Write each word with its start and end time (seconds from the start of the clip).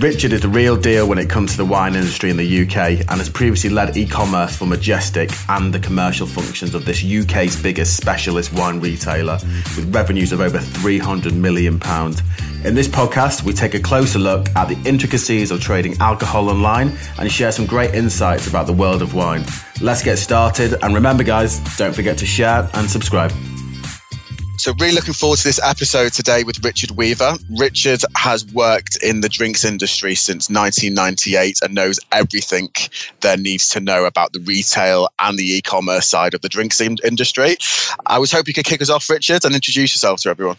Richard 0.00 0.32
is 0.32 0.42
the 0.42 0.48
real 0.48 0.76
deal 0.76 1.08
when 1.08 1.18
it 1.18 1.28
comes 1.28 1.50
to 1.52 1.56
the 1.56 1.64
wine 1.64 1.96
industry 1.96 2.30
in 2.30 2.36
the 2.36 2.62
UK 2.62 3.00
and 3.00 3.18
has 3.18 3.28
previously 3.28 3.68
led 3.68 3.96
e 3.96 4.06
commerce 4.06 4.56
for 4.56 4.64
Majestic 4.64 5.28
and 5.48 5.74
the 5.74 5.80
commercial 5.80 6.24
functions 6.24 6.76
of 6.76 6.84
this 6.84 7.02
UK's 7.04 7.60
biggest 7.60 7.96
specialist 7.96 8.52
wine 8.52 8.78
retailer 8.78 9.38
with 9.74 9.92
revenues 9.92 10.30
of 10.30 10.40
over 10.40 10.58
£300 10.58 11.34
million. 11.34 11.74
In 12.64 12.76
this 12.76 12.86
podcast, 12.86 13.42
we 13.42 13.52
take 13.52 13.74
a 13.74 13.80
closer 13.80 14.20
look 14.20 14.48
at 14.54 14.68
the 14.68 14.78
intricacies 14.88 15.50
of 15.50 15.60
trading 15.60 15.96
alcohol 15.98 16.48
online 16.48 16.96
and 17.18 17.30
share 17.30 17.50
some 17.50 17.66
great 17.66 17.92
insights 17.92 18.46
about 18.46 18.68
the 18.68 18.72
world 18.72 19.02
of 19.02 19.14
wine. 19.14 19.44
Let's 19.80 20.04
get 20.04 20.18
started, 20.18 20.74
and 20.80 20.94
remember, 20.94 21.24
guys, 21.24 21.58
don't 21.76 21.94
forget 21.94 22.18
to 22.18 22.26
share 22.26 22.70
and 22.74 22.88
subscribe. 22.88 23.32
So, 24.58 24.74
really 24.80 24.92
looking 24.92 25.14
forward 25.14 25.38
to 25.38 25.44
this 25.44 25.60
episode 25.62 26.12
today 26.12 26.42
with 26.42 26.64
Richard 26.64 26.90
Weaver. 26.90 27.34
Richard 27.56 28.02
has 28.16 28.44
worked 28.52 28.96
in 29.04 29.20
the 29.20 29.28
drinks 29.28 29.64
industry 29.64 30.16
since 30.16 30.50
1998 30.50 31.60
and 31.62 31.76
knows 31.76 32.00
everything 32.10 32.68
there 33.20 33.36
needs 33.36 33.68
to 33.68 33.78
know 33.78 34.04
about 34.04 34.32
the 34.32 34.40
retail 34.40 35.10
and 35.20 35.38
the 35.38 35.44
e 35.44 35.62
commerce 35.62 36.08
side 36.08 36.34
of 36.34 36.40
the 36.40 36.48
drinks 36.48 36.80
industry. 36.80 37.56
I 38.06 38.18
was 38.18 38.32
hoping 38.32 38.48
you 38.48 38.54
could 38.54 38.64
kick 38.64 38.82
us 38.82 38.90
off, 38.90 39.08
Richard, 39.08 39.44
and 39.44 39.54
introduce 39.54 39.94
yourself 39.94 40.22
to 40.22 40.30
everyone. 40.30 40.56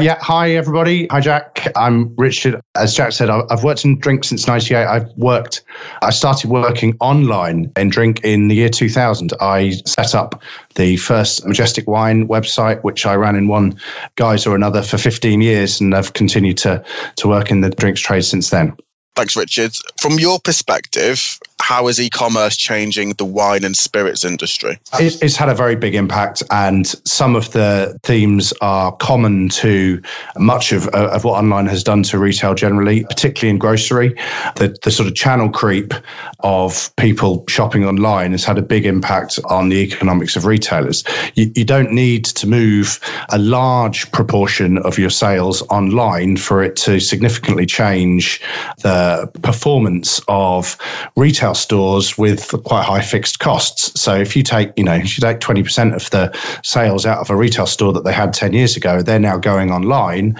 Yeah, 0.00 0.18
hi, 0.20 0.50
everybody. 0.50 1.06
Hi, 1.12 1.20
Jack. 1.20 1.68
I'm 1.76 2.12
Richard. 2.16 2.60
As 2.74 2.94
Jack 2.94 3.12
said, 3.12 3.30
I've 3.30 3.62
worked 3.62 3.84
in 3.84 4.00
drink 4.00 4.24
since 4.24 4.48
98. 4.48 4.86
I've 4.86 5.08
worked, 5.16 5.62
I 6.02 6.10
started 6.10 6.50
working 6.50 6.96
online 6.98 7.70
in 7.76 7.90
drink 7.90 8.22
in 8.24 8.48
the 8.48 8.56
year 8.56 8.70
2000. 8.70 9.32
I 9.40 9.70
set 9.86 10.16
up 10.16 10.42
the 10.76 10.96
first 10.96 11.44
Majestic 11.46 11.88
Wine 11.88 12.28
website, 12.28 12.82
which 12.82 13.04
I 13.04 13.14
ran 13.14 13.36
in 13.36 13.48
one 13.48 13.78
guise 14.14 14.46
or 14.46 14.54
another 14.54 14.82
for 14.82 14.98
15 14.98 15.40
years, 15.40 15.80
and 15.80 15.94
I've 15.94 16.12
continued 16.12 16.58
to 16.58 16.84
to 17.16 17.28
work 17.28 17.50
in 17.50 17.60
the 17.60 17.70
drinks 17.70 18.00
trade 18.00 18.24
since 18.24 18.50
then. 18.50 18.76
Thanks, 19.16 19.34
Richard. 19.34 19.72
From 19.98 20.18
your 20.18 20.38
perspective, 20.38 21.38
how 21.60 21.88
is 21.88 22.00
e-commerce 22.00 22.56
changing 22.56 23.10
the 23.14 23.24
wine 23.24 23.64
and 23.64 23.76
spirits 23.76 24.24
industry? 24.24 24.78
It's 25.00 25.36
had 25.36 25.48
a 25.48 25.54
very 25.54 25.74
big 25.74 25.94
impact, 25.94 26.42
and 26.50 26.86
some 27.04 27.34
of 27.34 27.52
the 27.52 27.98
themes 28.02 28.52
are 28.60 28.92
common 28.92 29.48
to 29.48 30.00
much 30.36 30.72
of, 30.72 30.86
uh, 30.88 31.10
of 31.12 31.24
what 31.24 31.38
online 31.38 31.66
has 31.66 31.82
done 31.82 32.02
to 32.04 32.18
retail 32.18 32.54
generally, 32.54 33.04
particularly 33.04 33.50
in 33.50 33.58
grocery. 33.58 34.14
The, 34.56 34.76
the 34.82 34.90
sort 34.90 35.08
of 35.08 35.14
channel 35.14 35.48
creep 35.48 35.92
of 36.40 36.94
people 36.96 37.44
shopping 37.48 37.84
online 37.84 38.32
has 38.32 38.44
had 38.44 38.58
a 38.58 38.62
big 38.62 38.86
impact 38.86 39.38
on 39.46 39.68
the 39.68 39.76
economics 39.76 40.36
of 40.36 40.44
retailers. 40.44 41.04
You, 41.34 41.50
you 41.54 41.64
don't 41.64 41.90
need 41.90 42.26
to 42.26 42.46
move 42.46 43.00
a 43.30 43.38
large 43.38 44.10
proportion 44.12 44.78
of 44.78 44.98
your 44.98 45.10
sales 45.10 45.62
online 45.62 46.36
for 46.36 46.62
it 46.62 46.76
to 46.76 47.00
significantly 47.00 47.66
change 47.66 48.40
the 48.82 49.28
performance 49.42 50.20
of 50.28 50.76
retail 51.16 51.45
stores 51.54 52.18
with 52.18 52.50
quite 52.64 52.84
high 52.84 53.02
fixed 53.02 53.38
costs. 53.38 53.98
So 54.00 54.14
if 54.14 54.36
you 54.36 54.42
take, 54.42 54.72
you 54.76 54.84
know, 54.84 54.94
if 54.94 55.16
you 55.16 55.22
take 55.22 55.40
20% 55.40 55.94
of 55.94 56.10
the 56.10 56.36
sales 56.62 57.06
out 57.06 57.18
of 57.18 57.30
a 57.30 57.36
retail 57.36 57.66
store 57.66 57.92
that 57.92 58.04
they 58.04 58.12
had 58.12 58.32
10 58.32 58.52
years 58.52 58.76
ago, 58.76 59.02
they're 59.02 59.18
now 59.18 59.38
going 59.38 59.70
online 59.70 60.36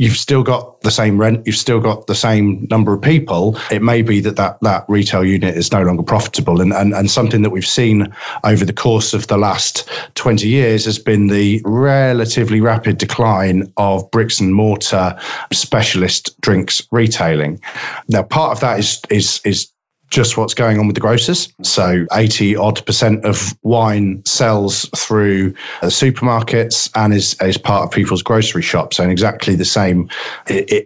you've 0.00 0.16
still 0.16 0.42
got 0.42 0.80
the 0.80 0.90
same 0.90 1.20
rent, 1.20 1.46
you've 1.46 1.56
still 1.56 1.78
got 1.78 2.06
the 2.06 2.14
same 2.14 2.66
number 2.70 2.94
of 2.94 3.02
people. 3.02 3.58
It 3.70 3.82
may 3.82 4.00
be 4.00 4.20
that 4.20 4.36
that, 4.36 4.58
that 4.62 4.84
retail 4.88 5.24
unit 5.24 5.56
is 5.56 5.70
no 5.70 5.82
longer 5.82 6.02
profitable. 6.02 6.60
And, 6.60 6.72
and, 6.72 6.94
and 6.94 7.10
something 7.10 7.42
that 7.42 7.50
we've 7.50 7.66
seen 7.66 8.12
over 8.42 8.64
the 8.64 8.72
course 8.72 9.12
of 9.12 9.26
the 9.26 9.36
last 9.36 9.88
20 10.14 10.48
years 10.48 10.86
has 10.86 10.98
been 10.98 11.26
the 11.26 11.60
relatively 11.66 12.62
rapid 12.62 12.96
decline 12.96 13.70
of 13.76 14.10
bricks 14.10 14.40
and 14.40 14.54
mortar 14.54 15.16
specialist 15.52 16.40
drinks 16.40 16.80
retailing. 16.90 17.60
Now, 18.08 18.22
part 18.22 18.52
of 18.52 18.60
that 18.60 18.78
is, 18.78 19.02
is, 19.10 19.40
is 19.44 19.70
just 20.10 20.36
what's 20.36 20.54
going 20.54 20.78
on 20.78 20.86
with 20.86 20.94
the 20.94 21.00
grocers. 21.00 21.52
So 21.62 22.06
80 22.12 22.56
odd 22.56 22.84
percent 22.84 23.24
of 23.24 23.56
wine 23.62 24.22
sells 24.26 24.88
through 24.96 25.54
uh, 25.82 25.86
supermarkets 25.86 26.90
and 26.94 27.14
is, 27.14 27.36
is 27.40 27.56
part 27.56 27.84
of 27.84 27.90
people's 27.92 28.22
grocery 28.22 28.62
shops. 28.62 28.98
And 28.98 29.10
exactly 29.10 29.54
the 29.54 29.64
same. 29.64 30.08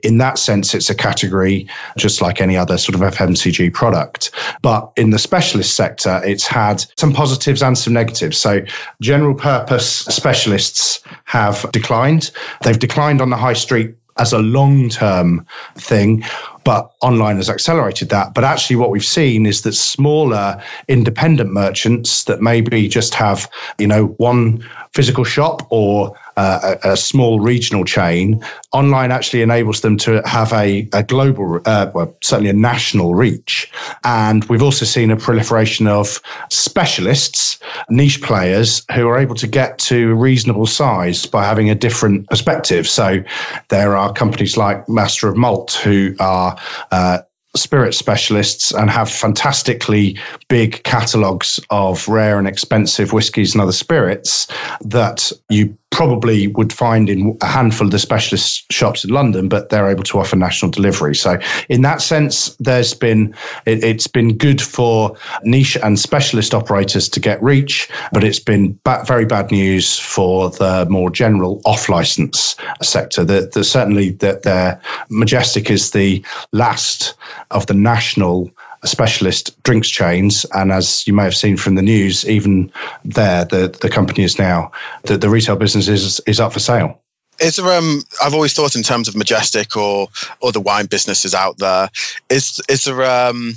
In 0.02 0.18
that 0.18 0.38
sense, 0.38 0.74
it's 0.74 0.90
a 0.90 0.94
category 0.94 1.68
just 1.96 2.20
like 2.20 2.40
any 2.40 2.56
other 2.56 2.76
sort 2.76 2.94
of 2.94 3.00
FMCG 3.00 3.72
product. 3.72 4.30
But 4.62 4.92
in 4.96 5.10
the 5.10 5.18
specialist 5.18 5.74
sector, 5.74 6.20
it's 6.24 6.46
had 6.46 6.84
some 6.98 7.12
positives 7.12 7.62
and 7.62 7.76
some 7.76 7.94
negatives. 7.94 8.36
So 8.36 8.60
general 9.00 9.34
purpose 9.34 9.88
specialists 9.88 11.00
have 11.24 11.70
declined. 11.72 12.30
They've 12.62 12.78
declined 12.78 13.20
on 13.20 13.30
the 13.30 13.36
high 13.36 13.54
street 13.54 13.94
as 14.18 14.32
a 14.32 14.38
long 14.38 14.88
term 14.88 15.46
thing 15.76 16.24
but 16.64 16.94
online 17.02 17.36
has 17.36 17.50
accelerated 17.50 18.08
that. 18.08 18.34
But 18.34 18.42
actually, 18.42 18.76
what 18.76 18.90
we've 18.90 19.04
seen 19.04 19.46
is 19.46 19.62
that 19.62 19.74
smaller 19.74 20.60
independent 20.88 21.52
merchants 21.52 22.24
that 22.24 22.40
maybe 22.40 22.88
just 22.88 23.14
have, 23.14 23.50
you 23.78 23.86
know, 23.86 24.06
one 24.16 24.66
physical 24.92 25.24
shop 25.24 25.66
or 25.70 26.16
uh, 26.36 26.76
a, 26.82 26.96
small 26.96 27.40
regional 27.40 27.84
chain, 27.84 28.42
online 28.72 29.12
actually 29.12 29.42
enables 29.42 29.80
them 29.82 29.96
to 29.96 30.22
have 30.24 30.52
a, 30.52 30.88
a 30.92 31.02
global, 31.02 31.60
uh, 31.66 31.90
well, 31.94 32.16
certainly 32.22 32.50
a 32.50 32.54
national 32.54 33.14
reach. 33.14 33.70
And 34.04 34.44
we've 34.46 34.62
also 34.62 34.84
seen 34.84 35.10
a 35.10 35.16
proliferation 35.16 35.86
of 35.86 36.20
specialists, 36.50 37.58
niche 37.88 38.22
players 38.22 38.84
who 38.94 39.08
are 39.08 39.18
able 39.18 39.34
to 39.36 39.46
get 39.46 39.78
to 39.78 40.12
a 40.12 40.14
reasonable 40.14 40.66
size 40.66 41.26
by 41.26 41.44
having 41.44 41.70
a 41.70 41.74
different 41.74 42.28
perspective. 42.28 42.88
So 42.88 43.22
there 43.68 43.96
are 43.96 44.12
companies 44.12 44.56
like 44.56 44.88
Master 44.88 45.28
of 45.28 45.36
Malt 45.36 45.72
who 45.84 46.14
are 46.20 46.56
uh, 46.90 47.18
spirit 47.56 47.94
specialists 47.94 48.72
and 48.72 48.90
have 48.90 49.10
fantastically 49.10 50.18
big 50.48 50.82
catalogues 50.82 51.60
of 51.70 52.06
rare 52.08 52.38
and 52.38 52.48
expensive 52.48 53.12
whiskies 53.12 53.54
and 53.54 53.62
other 53.62 53.72
spirits 53.72 54.48
that 54.80 55.30
you 55.48 55.76
probably 55.94 56.48
would 56.48 56.72
find 56.72 57.08
in 57.08 57.38
a 57.40 57.46
handful 57.46 57.86
of 57.86 57.92
the 57.92 58.00
specialist 58.00 58.70
shops 58.72 59.04
in 59.04 59.10
London, 59.10 59.48
but 59.48 59.68
they're 59.68 59.88
able 59.88 60.02
to 60.02 60.18
offer 60.18 60.34
national 60.34 60.72
delivery. 60.72 61.14
So 61.14 61.38
in 61.68 61.82
that 61.82 62.02
sense, 62.02 62.56
there's 62.56 62.94
been 62.94 63.32
it, 63.64 63.84
has 63.84 64.08
been 64.08 64.36
good 64.36 64.60
for 64.60 65.16
niche 65.44 65.76
and 65.84 65.96
specialist 65.96 66.52
operators 66.52 67.08
to 67.10 67.20
get 67.20 67.40
reach, 67.40 67.88
but 68.12 68.24
it's 68.24 68.40
been 68.40 68.76
ba- 68.82 69.04
very 69.06 69.24
bad 69.24 69.52
news 69.52 69.96
for 69.96 70.50
the 70.50 70.84
more 70.90 71.10
general 71.10 71.62
off 71.64 71.88
license 71.88 72.56
sector. 72.82 73.24
That 73.24 73.52
the, 73.52 73.62
certainly 73.62 74.10
that 74.10 74.42
their 74.42 74.80
Majestic 75.10 75.70
is 75.70 75.92
the 75.92 76.24
last 76.50 77.14
of 77.52 77.66
the 77.66 77.74
national 77.74 78.50
specialist 78.86 79.60
drinks 79.62 79.88
chains. 79.88 80.44
And 80.52 80.72
as 80.72 81.06
you 81.06 81.12
may 81.12 81.24
have 81.24 81.36
seen 81.36 81.56
from 81.56 81.74
the 81.74 81.82
news, 81.82 82.28
even 82.28 82.70
there, 83.04 83.44
the, 83.44 83.76
the 83.80 83.88
company 83.88 84.24
is 84.24 84.38
now, 84.38 84.70
the, 85.04 85.16
the 85.16 85.30
retail 85.30 85.56
business 85.56 85.88
is, 85.88 86.20
is 86.26 86.40
up 86.40 86.52
for 86.52 86.60
sale. 86.60 87.00
Is 87.40 87.56
there, 87.56 87.76
um, 87.76 88.02
I've 88.22 88.34
always 88.34 88.54
thought 88.54 88.76
in 88.76 88.82
terms 88.82 89.08
of 89.08 89.16
Majestic 89.16 89.76
or 89.76 90.08
other 90.42 90.60
wine 90.60 90.86
businesses 90.86 91.34
out 91.34 91.58
there, 91.58 91.88
is, 92.30 92.60
is 92.68 92.84
there 92.84 93.02
um, 93.04 93.54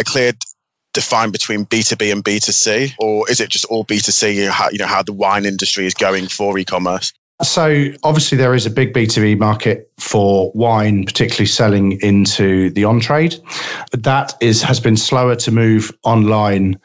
a 0.00 0.04
clear 0.04 0.32
define 0.94 1.30
between 1.30 1.66
B2B 1.66 2.10
and 2.10 2.24
B2C, 2.24 2.94
or 2.98 3.30
is 3.30 3.40
it 3.40 3.50
just 3.50 3.66
all 3.66 3.84
B2C, 3.84 4.34
you 4.34 4.44
know, 4.46 4.50
how, 4.50 4.70
you 4.70 4.78
know, 4.78 4.86
how 4.86 5.02
the 5.02 5.12
wine 5.12 5.44
industry 5.44 5.86
is 5.86 5.94
going 5.94 6.28
for 6.28 6.58
e-commerce? 6.58 7.12
So 7.42 7.86
obviously 8.02 8.36
there 8.36 8.54
is 8.54 8.66
a 8.66 8.70
big 8.70 8.92
B2B 8.92 9.38
market 9.38 9.90
for 9.98 10.50
wine, 10.54 11.04
particularly 11.04 11.46
selling 11.46 12.00
into 12.00 12.70
the 12.70 12.84
on 12.84 12.98
trade. 12.98 13.36
That 13.92 14.34
is 14.40 14.62
has 14.62 14.80
been 14.80 14.96
slower 14.96 15.36
to 15.36 15.52
move 15.52 15.92
online 16.02 16.80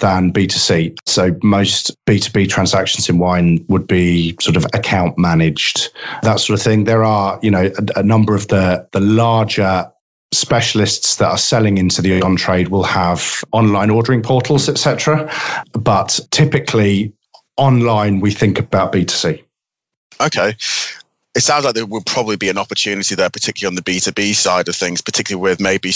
than 0.00 0.32
B2C. 0.32 0.96
So 1.06 1.36
most 1.42 1.94
B2B 2.06 2.48
transactions 2.48 3.08
in 3.08 3.18
wine 3.18 3.64
would 3.68 3.86
be 3.86 4.36
sort 4.40 4.56
of 4.56 4.64
account 4.72 5.18
managed, 5.18 5.90
that 6.22 6.40
sort 6.40 6.58
of 6.58 6.64
thing. 6.64 6.84
There 6.84 7.04
are, 7.04 7.38
you 7.42 7.50
know, 7.50 7.70
a, 7.76 8.00
a 8.00 8.02
number 8.02 8.34
of 8.34 8.48
the 8.48 8.88
the 8.92 9.00
larger 9.00 9.90
specialists 10.32 11.16
that 11.16 11.28
are 11.28 11.38
selling 11.38 11.76
into 11.76 12.00
the 12.00 12.22
on 12.22 12.36
trade 12.36 12.68
will 12.68 12.84
have 12.84 13.42
online 13.52 13.90
ordering 13.90 14.22
portals, 14.22 14.68
etc. 14.68 15.30
But 15.72 16.20
typically 16.30 17.12
online 17.56 18.20
we 18.20 18.30
think 18.30 18.58
about 18.58 18.92
B2C. 18.92 19.42
Okay. 20.20 20.54
It 21.34 21.40
sounds 21.40 21.64
like 21.64 21.74
there 21.74 21.86
will 21.86 22.02
probably 22.02 22.36
be 22.36 22.48
an 22.48 22.58
opportunity 22.58 23.14
there, 23.14 23.30
particularly 23.30 23.72
on 23.72 23.76
the 23.76 23.82
B2B 23.82 24.34
side 24.34 24.68
of 24.68 24.74
things, 24.74 25.00
particularly 25.00 25.40
with 25.40 25.60
maybe 25.60 25.92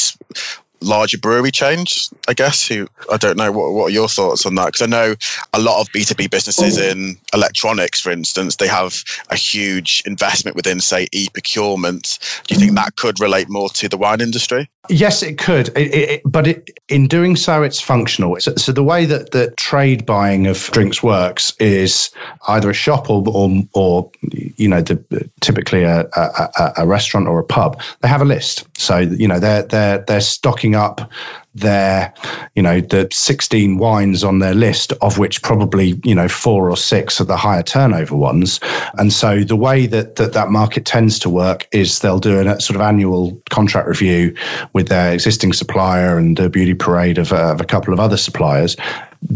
larger 0.85 1.19
brewery 1.19 1.51
chains, 1.51 2.13
I 2.29 2.35
guess. 2.35 2.67
Who 2.69 2.89
I 3.11 3.17
don't 3.17 3.37
know. 3.37 3.51
What, 3.53 3.73
what 3.73 3.87
are 3.87 3.91
your 3.91 4.09
thoughts 4.09 4.47
on 4.47 4.55
that? 4.57 4.67
Because 4.67 4.83
I 4.83 4.87
know 4.87 5.15
a 5.53 5.61
lot 5.61 5.81
of 5.81 5.89
B2B 5.89 6.31
businesses 6.31 6.79
oh. 6.79 6.83
in 6.83 7.17
electronics, 7.33 8.01
for 8.01 8.11
instance, 8.11 8.57
they 8.57 8.69
have 8.69 9.03
a 9.31 9.37
huge 9.37 10.03
investment 10.07 10.57
within, 10.57 10.81
say, 10.81 11.09
e 11.13 11.29
procurement. 11.33 12.19
Do 12.47 12.55
you 12.55 12.61
think 12.61 12.73
mm. 12.73 12.77
that 12.77 12.97
could 12.97 13.21
relate 13.21 13.49
more 13.49 13.69
to 13.71 13.89
the 13.89 13.97
wine 13.97 14.21
industry? 14.21 14.69
Yes, 14.91 15.23
it 15.23 15.39
could, 15.39 15.69
it, 15.69 15.95
it, 15.95 16.23
but 16.27 16.47
it, 16.47 16.79
in 16.91 17.09
doing 17.09 17.37
so, 17.37 17.63
it's 17.63 17.81
functional. 17.81 18.39
So, 18.41 18.55
so, 18.57 18.71
the 18.71 18.83
way 18.83 19.07
that 19.07 19.31
the 19.31 19.51
trade 19.57 20.05
buying 20.05 20.47
of 20.47 20.59
drinks 20.73 21.03
works 21.03 21.55
is 21.59 22.11
either 22.49 22.69
a 22.69 22.75
shop 22.75 23.09
or, 23.09 23.25
or, 23.27 23.63
or 23.73 24.11
you 24.57 24.69
know, 24.69 24.83
the, 24.83 25.03
typically 25.41 25.85
a, 25.85 26.07
a, 26.15 26.73
a 26.79 26.87
restaurant 26.87 27.29
or 27.29 27.39
a 27.39 27.45
pub. 27.45 27.81
They 28.03 28.09
have 28.09 28.21
a 28.21 28.27
list, 28.27 28.67
so 28.77 28.99
you 28.99 29.27
know 29.27 29.39
they're 29.39 29.63
they're 29.63 29.99
they're 30.07 30.21
stocking 30.21 30.74
up 30.75 31.11
their, 31.55 32.13
you 32.55 32.63
know, 32.63 32.81
the 32.81 33.09
16 33.13 33.79
wines 33.79 34.25
on 34.25 34.41
their 34.41 34.55
list, 34.55 34.93
of 35.01 35.19
which 35.19 35.43
probably, 35.43 36.01
you 36.05 36.15
know, 36.15 36.29
four 36.29 36.69
or 36.69 36.77
six 36.77 37.21
are 37.21 37.25
the 37.25 37.37
higher 37.37 37.63
turnover 37.63 38.17
ones. 38.17 38.59
And 38.99 39.13
so 39.13 39.45
the 39.45 39.57
way 39.57 39.87
that 39.87 40.17
that, 40.17 40.33
that 40.33 40.51
market 40.51 40.85
tends 40.85 41.19
to 41.21 41.31
work 41.31 41.69
is 41.73 42.01
they'll 42.01 42.19
do 42.19 42.41
a 42.41 42.61
sort 42.61 42.75
of 42.75 42.81
annual 42.81 43.41
contract 43.51 43.89
review 43.89 44.35
with 44.73 44.89
their 44.89 45.13
existing 45.13 45.53
supplier 45.53 46.19
and 46.19 46.39
a 46.41 46.49
beauty 46.49 46.75
parade 46.75 47.19
of, 47.19 47.33
uh, 47.33 47.53
of 47.53 47.61
a 47.61 47.65
couple 47.65 47.95
of 47.95 48.01
other 48.01 48.17
suppliers 48.17 48.77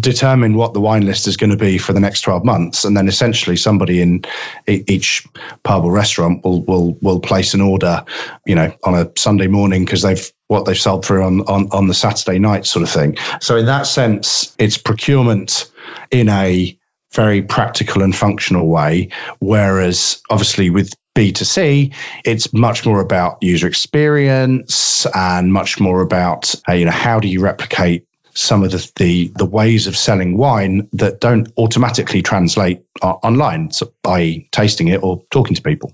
determine 0.01 0.55
what 0.55 0.75
the 0.75 0.81
wine 0.81 1.07
list 1.07 1.27
is 1.27 1.37
going 1.37 1.51
to 1.51 1.57
be 1.57 1.79
for 1.79 1.93
the 1.95 2.01
next 2.01 2.21
12 2.21 2.45
months 2.45 2.85
and 2.85 2.95
then 2.95 3.09
essentially 3.09 3.57
somebody 3.57 4.03
in 4.03 4.23
each 4.67 5.27
pub 5.63 5.83
or 5.83 5.91
restaurant 5.91 6.45
will 6.45 6.63
will 6.65 6.93
will 7.01 7.19
place 7.19 7.55
an 7.55 7.63
order 7.63 8.05
you 8.45 8.55
know 8.55 8.71
on 8.85 8.95
a 8.95 9.11
sunday 9.17 9.47
morning 9.47 9.87
because 9.87 10.03
they've 10.03 10.31
what 10.49 10.65
they've 10.65 10.79
sold 10.79 11.05
through 11.05 11.23
on, 11.23 11.41
on 11.43 11.69
on 11.73 11.87
the 11.87 11.95
saturday 11.95 12.39
night 12.39 12.67
sort 12.67 12.83
of 12.83 12.91
thing 12.91 13.17
so 13.41 13.57
in 13.57 13.67
that 13.67 13.87
sense 13.87 14.55
it's 14.59 14.77
procurement 14.77 15.71
in 16.11 16.29
a 16.29 16.77
very 17.13 17.41
practical 17.41 18.03
and 18.03 18.15
functional 18.15 18.69
way 18.69 19.09
whereas 19.39 20.21
obviously 20.31 20.69
with 20.69 20.93
B2C, 21.19 21.93
it's 22.25 22.53
much 22.53 22.87
more 22.87 23.01
about 23.01 23.43
user 23.43 23.67
experience 23.67 25.05
and 25.15 25.53
much 25.53 25.81
more 25.81 26.01
about, 26.01 26.55
uh, 26.69 26.75
you 26.75 26.85
know, 26.85 26.93
how 26.93 27.19
do 27.19 27.27
you 27.27 27.41
replicate 27.41 28.07
some 28.35 28.63
of 28.63 28.71
the, 28.71 28.91
the, 28.97 29.33
the 29.37 29.45
ways 29.45 29.89
of 29.89 29.97
selling 29.97 30.37
wine 30.37 30.89
that 30.93 31.19
don't 31.21 31.51
automatically 31.59 32.23
translate 32.23 32.81
online, 33.03 33.73
so 33.73 33.93
i.e., 34.07 34.49
tasting 34.53 34.87
it 34.87 35.03
or 35.03 35.21
talking 35.31 35.57
to 35.57 35.63
people. 35.63 35.93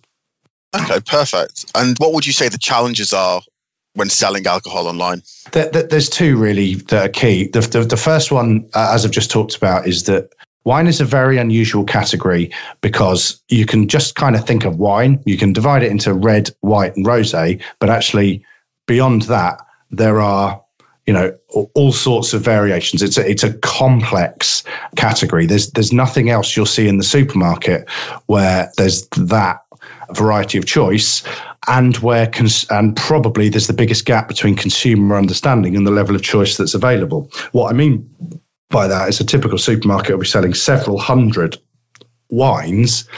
Okay, 0.77 1.01
perfect. 1.07 1.71
And 1.75 1.97
what 1.99 2.13
would 2.13 2.27
you 2.27 2.35
say 2.35 2.49
the 2.49 2.59
challenges 2.59 3.15
are 3.15 3.41
when 3.95 4.09
selling 4.09 4.47
alcohol 4.47 4.87
online? 4.87 5.23
There, 5.53 5.71
there's 5.71 6.09
two 6.09 6.37
really 6.37 6.75
that 6.75 7.07
are 7.07 7.09
key. 7.09 7.49
The, 7.49 7.61
the, 7.61 7.85
the 7.85 7.97
first 7.97 8.31
one, 8.31 8.69
uh, 8.75 8.93
as 8.93 9.05
I've 9.05 9.11
just 9.11 9.31
talked 9.31 9.57
about, 9.57 9.87
is 9.87 10.05
that 10.05 10.33
wine 10.65 10.87
is 10.87 11.01
a 11.01 11.05
very 11.05 11.39
unusual 11.39 11.85
category 11.85 12.51
because 12.81 13.41
you 13.49 13.67
can 13.67 13.89
just 13.89 14.15
kind 14.17 14.37
of 14.37 14.47
think 14.47 14.65
of 14.65 14.79
wine. 14.79 15.23
You 15.25 15.37
can 15.37 15.53
divide 15.53 15.83
it 15.83 15.91
into 15.91 16.13
red, 16.13 16.51
white, 16.61 16.97
and 16.97 17.07
rosé, 17.07 17.63
but 17.79 17.91
actually, 17.91 18.45
beyond 18.87 19.23
that, 19.23 19.61
there 19.91 20.21
are 20.21 20.61
you 21.07 21.13
know 21.13 21.37
all 21.75 21.93
sorts 21.93 22.33
of 22.33 22.41
variations 22.41 23.03
it's 23.03 23.19
a, 23.19 23.29
it's 23.29 23.43
a 23.43 23.53
complex 23.59 24.65
category 24.97 25.45
there's 25.45 25.71
there's 25.73 25.93
nothing 25.93 26.31
else 26.31 26.57
you'll 26.57 26.65
see 26.65 26.89
in 26.89 26.97
the 26.97 27.05
supermarket 27.05 27.89
where 28.27 28.73
there's 28.79 29.07
that 29.09 29.64
variety 30.17 30.59
of 30.59 30.67
choice 30.67 31.23
and 31.69 31.97
where 31.99 32.27
cons- 32.27 32.67
and 32.71 32.97
probably 32.97 33.49
there's 33.49 33.67
the 33.67 33.73
biggest 33.73 34.05
gap 34.05 34.29
between 34.29 34.55
consumer 34.55 35.17
understanding 35.17 35.77
and 35.77 35.87
the 35.87 35.91
level 35.91 36.15
of 36.15 36.23
choice 36.23 36.57
that's 36.57 36.75
available. 36.75 37.31
What 37.53 37.71
i 37.71 37.75
mean 37.75 38.09
by 38.71 38.89
that 38.89 39.09
is 39.09 39.21
a 39.21 39.25
typical 39.25 39.59
supermarket 39.59 40.11
will 40.11 40.21
be 40.23 40.27
selling 40.27 40.55
several 40.55 40.99
hundred 40.99 41.57
wines 42.31 43.09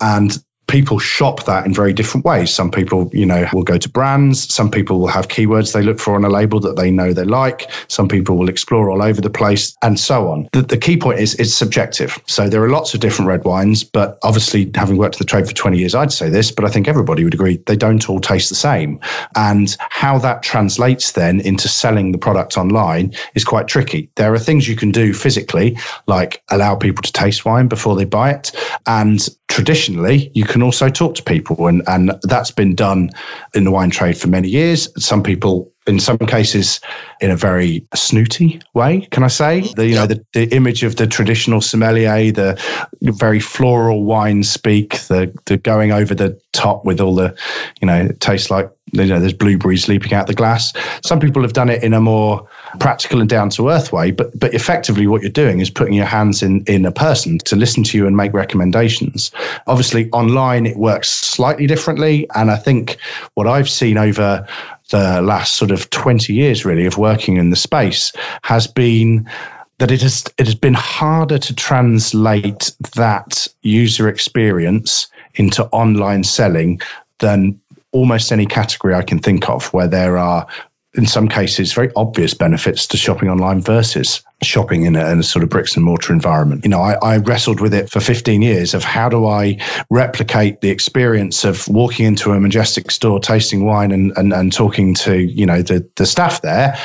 and 0.00 0.42
people 0.66 0.98
shop 0.98 1.44
that 1.44 1.66
in 1.66 1.74
very 1.74 1.92
different 1.92 2.24
ways. 2.24 2.52
Some 2.52 2.70
people, 2.70 3.10
you 3.12 3.26
know, 3.26 3.46
will 3.52 3.62
go 3.62 3.78
to 3.78 3.88
brands. 3.88 4.52
Some 4.52 4.70
people 4.70 4.98
will 5.00 5.08
have 5.08 5.28
keywords 5.28 5.72
they 5.72 5.82
look 5.82 5.98
for 5.98 6.14
on 6.14 6.24
a 6.24 6.28
label 6.28 6.60
that 6.60 6.76
they 6.76 6.90
know 6.90 7.12
they 7.12 7.24
like. 7.24 7.70
Some 7.88 8.08
people 8.08 8.36
will 8.36 8.48
explore 8.48 8.90
all 8.90 9.02
over 9.02 9.20
the 9.20 9.30
place 9.30 9.76
and 9.82 9.98
so 9.98 10.28
on. 10.28 10.48
The, 10.52 10.62
the 10.62 10.78
key 10.78 10.96
point 10.96 11.20
is 11.20 11.34
it's 11.34 11.54
subjective. 11.54 12.18
So 12.26 12.48
there 12.48 12.62
are 12.62 12.70
lots 12.70 12.94
of 12.94 13.00
different 13.00 13.28
red 13.28 13.44
wines, 13.44 13.84
but 13.84 14.18
obviously 14.22 14.70
having 14.74 14.96
worked 14.96 15.16
in 15.16 15.18
the 15.18 15.24
trade 15.24 15.46
for 15.46 15.54
20 15.54 15.78
years, 15.78 15.94
I'd 15.94 16.12
say 16.12 16.28
this, 16.28 16.50
but 16.50 16.64
I 16.64 16.68
think 16.68 16.88
everybody 16.88 17.24
would 17.24 17.34
agree 17.34 17.58
they 17.66 17.76
don't 17.76 18.08
all 18.08 18.20
taste 18.20 18.48
the 18.48 18.54
same. 18.54 19.00
And 19.36 19.76
how 19.78 20.18
that 20.18 20.42
translates 20.42 21.12
then 21.12 21.40
into 21.40 21.68
selling 21.68 22.12
the 22.12 22.18
product 22.18 22.56
online 22.56 23.12
is 23.34 23.44
quite 23.44 23.68
tricky. 23.68 24.10
There 24.16 24.32
are 24.32 24.38
things 24.38 24.68
you 24.68 24.76
can 24.76 24.90
do 24.90 25.12
physically, 25.12 25.76
like 26.06 26.42
allow 26.50 26.76
people 26.76 27.02
to 27.02 27.12
taste 27.12 27.44
wine 27.44 27.68
before 27.68 27.96
they 27.96 28.04
buy 28.04 28.30
it. 28.30 28.52
And 28.86 29.28
traditionally, 29.54 30.32
you 30.34 30.44
can 30.44 30.64
also 30.64 30.88
talk 30.88 31.14
to 31.14 31.22
people, 31.22 31.68
and, 31.68 31.80
and 31.86 32.12
that's 32.22 32.50
been 32.50 32.74
done 32.74 33.08
in 33.54 33.62
the 33.62 33.70
wine 33.70 33.88
trade 33.88 34.18
for 34.18 34.26
many 34.26 34.48
years. 34.48 34.88
Some 34.98 35.22
people, 35.22 35.72
in 35.86 36.00
some 36.00 36.18
cases, 36.18 36.80
in 37.20 37.30
a 37.30 37.36
very 37.36 37.86
snooty 37.94 38.60
way, 38.72 39.06
can 39.10 39.22
I 39.22 39.28
say? 39.28 39.60
The, 39.76 39.86
you 39.86 39.94
know, 39.94 40.06
the, 40.06 40.24
the 40.32 40.44
image 40.54 40.82
of 40.82 40.96
the 40.96 41.06
traditional 41.06 41.60
sommelier, 41.60 42.32
the 42.32 42.58
very 43.02 43.40
floral 43.40 44.04
wine 44.04 44.42
speak, 44.42 44.98
the, 45.08 45.32
the 45.44 45.56
going 45.58 45.92
over 45.92 46.14
the 46.14 46.38
top 46.52 46.84
with 46.84 47.00
all 47.00 47.14
the, 47.14 47.36
you 47.80 47.86
know, 47.86 48.06
it 48.06 48.20
tastes 48.20 48.50
like 48.50 48.70
you 48.92 49.06
know, 49.06 49.18
there's 49.18 49.32
blueberries 49.32 49.88
leaping 49.88 50.12
out 50.12 50.26
the 50.26 50.34
glass. 50.34 50.72
Some 51.04 51.18
people 51.18 51.42
have 51.42 51.52
done 51.52 51.68
it 51.68 51.82
in 51.82 51.92
a 51.92 52.00
more 52.00 52.48
practical 52.78 53.20
and 53.20 53.28
down 53.28 53.50
to 53.50 53.68
earth 53.68 53.92
way, 53.92 54.10
but 54.10 54.38
but 54.38 54.54
effectively 54.54 55.06
what 55.06 55.22
you're 55.22 55.30
doing 55.30 55.60
is 55.60 55.70
putting 55.70 55.94
your 55.94 56.06
hands 56.06 56.42
in 56.42 56.62
in 56.66 56.84
a 56.84 56.92
person 56.92 57.38
to 57.38 57.56
listen 57.56 57.82
to 57.84 57.98
you 57.98 58.06
and 58.06 58.16
make 58.16 58.32
recommendations. 58.32 59.30
Obviously, 59.66 60.10
online 60.10 60.66
it 60.66 60.76
works 60.76 61.10
slightly 61.10 61.66
differently, 61.66 62.28
and 62.34 62.50
I 62.50 62.56
think 62.56 62.96
what 63.34 63.46
I've 63.46 63.68
seen 63.68 63.98
over 63.98 64.46
the 64.90 65.22
last 65.22 65.54
sort 65.54 65.70
of 65.70 65.88
20 65.90 66.32
years 66.32 66.64
really 66.64 66.86
of 66.86 66.98
working 66.98 67.36
in 67.36 67.50
the 67.50 67.56
space 67.56 68.12
has 68.42 68.66
been 68.66 69.28
that 69.78 69.90
it 69.90 70.02
has 70.02 70.24
it 70.38 70.46
has 70.46 70.54
been 70.54 70.74
harder 70.74 71.38
to 71.38 71.54
translate 71.54 72.72
that 72.94 73.46
user 73.62 74.08
experience 74.08 75.08
into 75.34 75.64
online 75.66 76.22
selling 76.22 76.80
than 77.18 77.58
almost 77.92 78.32
any 78.32 78.46
category 78.46 78.94
I 78.94 79.02
can 79.02 79.18
think 79.18 79.48
of 79.48 79.72
where 79.72 79.88
there 79.88 80.18
are 80.18 80.46
in 80.94 81.06
some 81.06 81.28
cases 81.28 81.72
very 81.72 81.90
obvious 81.96 82.34
benefits 82.34 82.86
to 82.86 82.96
shopping 82.96 83.28
online 83.28 83.60
versus 83.60 84.22
shopping 84.42 84.84
in 84.84 84.94
a, 84.94 85.10
in 85.10 85.20
a, 85.20 85.22
sort 85.22 85.42
of 85.42 85.48
bricks 85.48 85.74
and 85.74 85.84
mortar 85.84 86.12
environment. 86.12 86.64
You 86.64 86.70
know, 86.70 86.80
I, 86.80 86.94
I, 87.02 87.16
wrestled 87.18 87.60
with 87.60 87.72
it 87.72 87.90
for 87.90 88.00
15 88.00 88.42
years 88.42 88.74
of 88.74 88.84
how 88.84 89.08
do 89.08 89.26
I 89.26 89.58
replicate 89.90 90.60
the 90.60 90.70
experience 90.70 91.44
of 91.44 91.66
walking 91.68 92.06
into 92.06 92.32
a 92.32 92.40
majestic 92.40 92.90
store, 92.90 93.18
tasting 93.18 93.64
wine 93.64 93.90
and, 93.90 94.12
and, 94.16 94.32
and 94.32 94.52
talking 94.52 94.94
to, 94.94 95.18
you 95.18 95.46
know, 95.46 95.62
the, 95.62 95.88
the 95.96 96.06
staff 96.06 96.42
there 96.42 96.78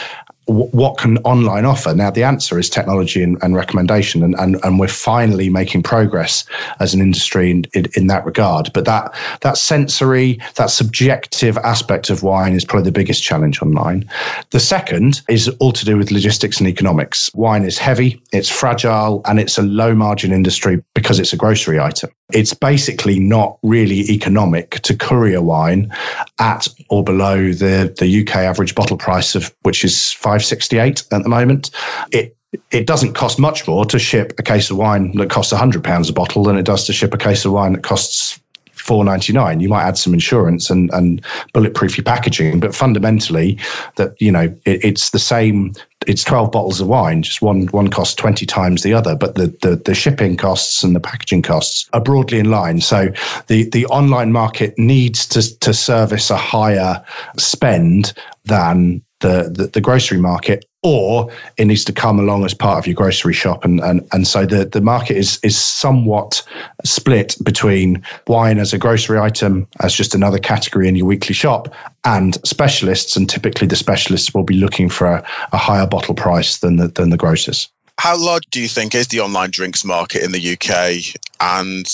what 0.50 0.98
can 0.98 1.18
online 1.20 1.66
offer? 1.66 1.94
Now, 1.94 2.10
the 2.10 2.24
answer 2.24 2.58
is 2.58 2.70
technology 2.70 3.22
and, 3.22 3.38
and 3.44 3.56
recommendation, 3.56 4.24
and, 4.24 4.36
and, 4.40 4.58
and 4.64 4.80
we're 4.80 4.88
finally 4.88 5.50
making 5.50 5.84
progress 5.84 6.46
as 6.80 6.94
an 6.94 7.02
industry 7.02 7.52
in, 7.52 7.66
in, 7.74 7.86
in, 7.96 8.08
that 8.08 8.26
regard. 8.26 8.72
But 8.74 8.86
that 8.86 9.14
that 9.42 9.58
sensory, 9.58 10.40
that 10.56 10.72
subjective 10.72 11.58
aspect 11.58 12.10
of 12.10 12.24
wine 12.24 12.54
is 12.54 12.66
probably 12.66 12.86
the 12.86 12.92
biggest 12.92 13.24
challenge 13.24 13.62
online. 13.62 14.10
The 14.50 14.60
second 14.60 15.22
is 15.30 15.48
all 15.60 15.72
to 15.74 15.86
do 15.86 15.98
with 15.98 16.12
logistics 16.12 16.60
and 16.60 16.68
economics. 16.68 17.30
Wine 17.34 17.64
is 17.64 17.78
heavy, 17.78 18.22
it's 18.32 18.50
fragile, 18.50 19.22
and 19.26 19.40
it's 19.40 19.58
a 19.58 19.64
low 19.64 19.94
margin 19.94 20.32
industry 20.32 20.84
because 20.96 21.20
it's 21.20 21.34
a 21.34 21.38
grocery 21.38 21.80
item. 21.80 22.10
It's 22.32 22.54
basically 22.54 23.20
not 23.20 23.58
really 23.64 24.02
economic 24.12 24.82
to 24.82 24.96
courier 24.96 25.42
wine 25.42 25.92
at 26.40 26.68
or 26.90 27.04
below 27.04 27.52
the, 27.52 27.94
the 27.98 28.22
UK 28.22 28.36
average 28.38 28.76
bottle 28.76 28.98
price 28.98 29.36
of 29.36 29.54
which 29.64 29.84
is 29.84 30.12
568 30.14 31.04
at 31.12 31.24
the 31.24 31.30
moment. 31.30 31.72
It 32.12 32.36
it 32.72 32.88
doesn't 32.88 33.14
cost 33.14 33.38
much 33.38 33.68
more 33.68 33.86
to 33.86 34.00
ship 34.00 34.34
a 34.40 34.44
case 34.44 34.72
of 34.72 34.78
wine 34.78 35.16
that 35.18 35.30
costs 35.30 35.54
£100 35.54 36.10
a 36.10 36.14
bottle 36.14 36.44
than 36.44 36.58
it 36.58 36.66
does 36.66 36.86
to 36.86 36.94
ship 36.94 37.14
a 37.14 37.18
case 37.18 37.46
of 37.46 37.52
wine 37.52 37.74
that 37.74 37.84
costs 37.84 38.40
four 38.90 39.06
ninety 39.06 39.32
nine. 39.32 39.60
You 39.60 39.70
might 39.70 39.84
add 39.84 40.00
some 40.00 40.16
insurance 40.16 40.72
and 40.72 40.90
and 40.94 41.24
bulletproof 41.54 41.96
your 41.96 42.04
packaging, 42.04 42.60
but 42.60 42.74
fundamentally, 42.74 43.60
that 43.98 44.20
you 44.20 44.32
know 44.32 44.46
it, 44.66 44.84
it's 44.84 45.12
the 45.12 45.20
same. 45.20 45.74
It's 46.08 46.24
twelve 46.24 46.52
bottles 46.52 46.82
of 46.82 46.88
wine. 46.88 47.22
Just 47.22 47.44
one 47.44 47.68
one 47.68 47.90
costs 47.90 48.16
twenty 48.16 48.48
times 48.48 48.82
the 48.82 48.96
other, 48.96 49.16
but 49.16 49.36
the, 49.36 49.56
the 49.62 49.76
the 49.76 49.94
shipping 49.94 50.38
costs 50.38 50.84
and 50.84 50.96
the 50.96 51.00
packaging 51.00 51.44
costs 51.44 51.88
are 51.94 52.02
broadly 52.02 52.40
in 52.40 52.50
line. 52.50 52.82
So 52.82 53.10
the 53.46 53.70
the 53.70 53.86
online 53.86 54.32
market 54.32 54.74
needs 54.80 55.28
to 55.28 55.60
to 55.60 55.72
service 55.72 56.32
a 56.32 56.38
higher 56.38 57.06
spend 57.38 58.14
than 58.46 59.04
the, 59.20 59.52
the, 59.54 59.68
the, 59.68 59.82
grocery 59.82 60.18
market 60.18 60.66
or 60.82 61.30
it 61.58 61.66
needs 61.66 61.84
to 61.86 61.94
come 61.94 62.20
along 62.20 62.46
as 62.46 62.54
part 62.54 62.80
of 62.80 62.88
your 62.88 62.96
grocery 62.96 63.34
shop. 63.34 63.66
And, 63.66 63.82
and, 63.82 64.08
and 64.14 64.26
so 64.26 64.46
the, 64.46 64.66
the 64.66 64.82
market 64.82 65.18
is, 65.18 65.40
is 65.44 65.58
somewhat 65.58 66.42
split 66.86 67.36
between 67.44 68.02
wine 68.28 68.60
as 68.60 68.72
a 68.72 68.78
grocery 68.78 69.20
item, 69.20 69.68
as 69.82 69.94
just 69.94 70.16
another 70.16 70.40
category 70.40 70.88
in 70.88 70.96
your 70.96 71.06
weekly 71.06 71.36
shop, 71.36 71.74
and 72.06 72.38
specialists. 72.48 73.18
And 73.18 73.30
typically 73.30 73.68
the 73.68 73.76
specialists 73.76 74.34
will 74.34 74.44
be 74.44 74.56
looking 74.56 74.88
for 74.88 75.08
a, 75.08 75.28
a 75.52 75.58
higher 75.58 75.86
bottle 75.86 76.16
price 76.16 76.60
than 76.60 76.78
the, 76.78 76.88
than 76.88 77.10
the 77.10 77.18
grocers. 77.18 77.70
How 78.00 78.18
large 78.18 78.46
do 78.50 78.62
you 78.62 78.70
think 78.70 78.96
is 78.96 79.10
the 79.10 79.20
online 79.20 79.52
drinks 79.52 79.84
market 79.84 80.24
in 80.24 80.32
the 80.32 80.54
UK? 80.54 81.20
And 81.42 81.86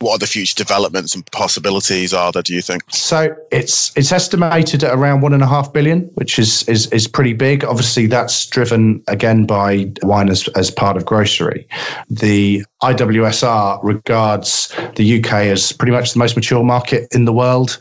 what 0.00 0.12
are 0.12 0.18
the 0.18 0.26
future 0.26 0.54
developments 0.54 1.14
and 1.14 1.24
possibilities 1.32 2.14
are 2.14 2.32
there 2.32 2.42
do 2.42 2.54
you 2.54 2.62
think? 2.62 2.82
So 2.90 3.34
it's 3.50 3.96
it's 3.96 4.12
estimated 4.12 4.84
at 4.84 4.94
around 4.94 5.20
one 5.20 5.32
and 5.32 5.42
a 5.42 5.46
half 5.46 5.72
billion 5.72 6.02
which 6.14 6.38
is 6.38 6.62
is 6.68 6.86
is 6.92 7.08
pretty 7.08 7.32
big. 7.32 7.64
Obviously 7.64 8.06
that's 8.06 8.46
driven 8.46 9.02
again 9.08 9.44
by 9.44 9.90
wine 10.02 10.28
as, 10.28 10.48
as 10.48 10.70
part 10.70 10.96
of 10.96 11.04
grocery. 11.04 11.66
The 12.10 12.64
IWSR 12.82 13.80
regards 13.82 14.74
the 14.96 15.18
UK 15.18 15.32
as 15.32 15.72
pretty 15.72 15.92
much 15.92 16.12
the 16.12 16.18
most 16.18 16.36
mature 16.36 16.62
market 16.62 17.08
in 17.12 17.24
the 17.24 17.32
world 17.32 17.80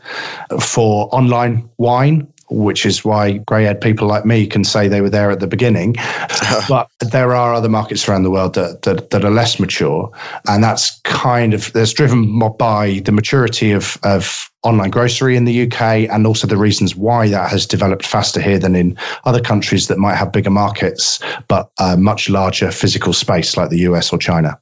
for 0.60 1.14
online 1.14 1.70
wine 1.78 2.28
which 2.50 2.86
is 2.86 3.04
why 3.04 3.38
grey 3.39 3.66
haired 3.66 3.82
people 3.82 4.08
like 4.08 4.25
me 4.25 4.48
can 4.48 4.63
say 4.63 4.88
they 4.88 5.01
were 5.01 5.10
there 5.10 5.32
at 5.32 5.39
the 5.39 5.48
beginning. 5.48 5.96
but 6.70 6.89
there 7.00 7.36
are 7.36 7.54
other 7.54 7.70
markets 7.70 8.08
around 8.08 8.24
the 8.24 8.32
world 8.32 8.56
that, 8.56 8.84
that, 8.84 9.10
that, 9.10 9.25
are 9.25 9.32
less 9.32 9.60
mature. 9.60 10.12
And 10.48 10.63
that's 10.63 11.00
kind 11.01 11.54
of, 11.54 11.72
that's 11.74 11.94
driven 11.94 12.39
by 12.58 13.01
the 13.06 13.12
maturity 13.12 13.72
of, 13.72 13.98
of 14.04 14.50
online 14.63 14.89
grocery 14.89 15.36
in 15.36 15.46
the 15.46 15.63
UK 15.63 15.82
and 16.10 16.25
also 16.25 16.48
the 16.48 16.58
reasons 16.58 16.96
why 16.96 17.27
that 17.30 17.50
has 17.50 17.66
developed 17.66 18.06
faster 18.06 18.42
here 18.42 18.60
than 18.60 18.75
in 18.75 18.98
other 19.25 19.42
countries 19.42 19.88
that 19.88 19.98
might 19.98 20.16
have 20.16 20.32
bigger 20.32 20.50
markets, 20.50 21.20
but 21.48 21.70
a 21.80 21.98
much 21.98 22.30
larger 22.30 22.72
physical 22.72 23.13
space 23.13 23.58
like 23.58 23.70
the 23.70 23.80
US 23.80 24.12
or 24.12 24.18
China. 24.18 24.60